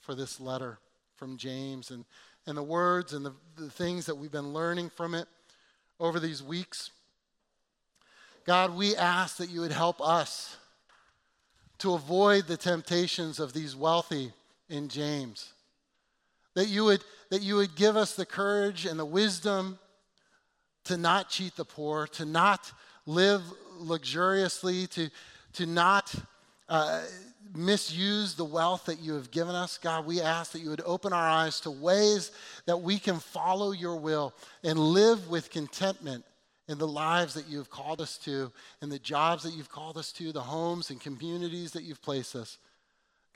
for 0.00 0.14
this 0.14 0.40
letter 0.40 0.78
from 1.16 1.36
James 1.36 1.90
and, 1.90 2.04
and 2.46 2.56
the 2.56 2.62
words 2.62 3.12
and 3.12 3.24
the, 3.24 3.34
the 3.56 3.70
things 3.70 4.06
that 4.06 4.16
we've 4.16 4.32
been 4.32 4.52
learning 4.52 4.90
from 4.90 5.14
it 5.14 5.26
over 6.00 6.18
these 6.18 6.42
weeks. 6.42 6.90
God, 8.44 8.74
we 8.74 8.96
ask 8.96 9.36
that 9.36 9.50
you 9.50 9.60
would 9.60 9.72
help 9.72 10.00
us 10.00 10.56
to 11.78 11.94
avoid 11.94 12.46
the 12.46 12.56
temptations 12.56 13.38
of 13.38 13.52
these 13.52 13.76
wealthy 13.76 14.32
in 14.68 14.88
James. 14.88 15.52
That 16.54 16.68
you 16.68 16.84
would, 16.84 17.04
that 17.30 17.42
you 17.42 17.56
would 17.56 17.76
give 17.76 17.96
us 17.96 18.14
the 18.14 18.26
courage 18.26 18.84
and 18.84 18.98
the 18.98 19.04
wisdom 19.04 19.78
to 20.84 20.96
not 20.96 21.28
cheat 21.28 21.56
the 21.56 21.64
poor, 21.64 22.06
to 22.08 22.24
not 22.24 22.72
live 23.06 23.42
luxuriously, 23.78 24.86
to, 24.88 25.08
to 25.54 25.66
not 25.66 26.14
uh, 26.72 27.02
misuse 27.54 28.34
the 28.34 28.44
wealth 28.44 28.86
that 28.86 28.98
you 28.98 29.12
have 29.12 29.30
given 29.30 29.54
us. 29.54 29.76
God, 29.76 30.06
we 30.06 30.22
ask 30.22 30.52
that 30.52 30.60
you 30.60 30.70
would 30.70 30.80
open 30.86 31.12
our 31.12 31.28
eyes 31.28 31.60
to 31.60 31.70
ways 31.70 32.30
that 32.64 32.80
we 32.80 32.98
can 32.98 33.18
follow 33.18 33.72
your 33.72 33.96
will 33.96 34.32
and 34.64 34.78
live 34.78 35.28
with 35.28 35.50
contentment 35.50 36.24
in 36.68 36.78
the 36.78 36.88
lives 36.88 37.34
that 37.34 37.46
you 37.46 37.58
have 37.58 37.68
called 37.68 38.00
us 38.00 38.16
to, 38.16 38.50
in 38.80 38.88
the 38.88 38.98
jobs 38.98 39.42
that 39.42 39.52
you've 39.52 39.68
called 39.68 39.98
us 39.98 40.12
to, 40.12 40.32
the 40.32 40.40
homes 40.40 40.88
and 40.88 40.98
communities 40.98 41.72
that 41.72 41.82
you've 41.82 42.00
placed 42.00 42.34
us. 42.34 42.56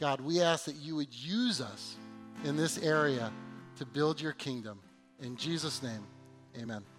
God, 0.00 0.22
we 0.22 0.40
ask 0.40 0.64
that 0.64 0.76
you 0.76 0.96
would 0.96 1.12
use 1.12 1.60
us 1.60 1.96
in 2.44 2.56
this 2.56 2.78
area 2.78 3.30
to 3.76 3.84
build 3.84 4.18
your 4.18 4.32
kingdom. 4.32 4.78
In 5.20 5.36
Jesus' 5.36 5.82
name, 5.82 6.06
amen. 6.58 6.95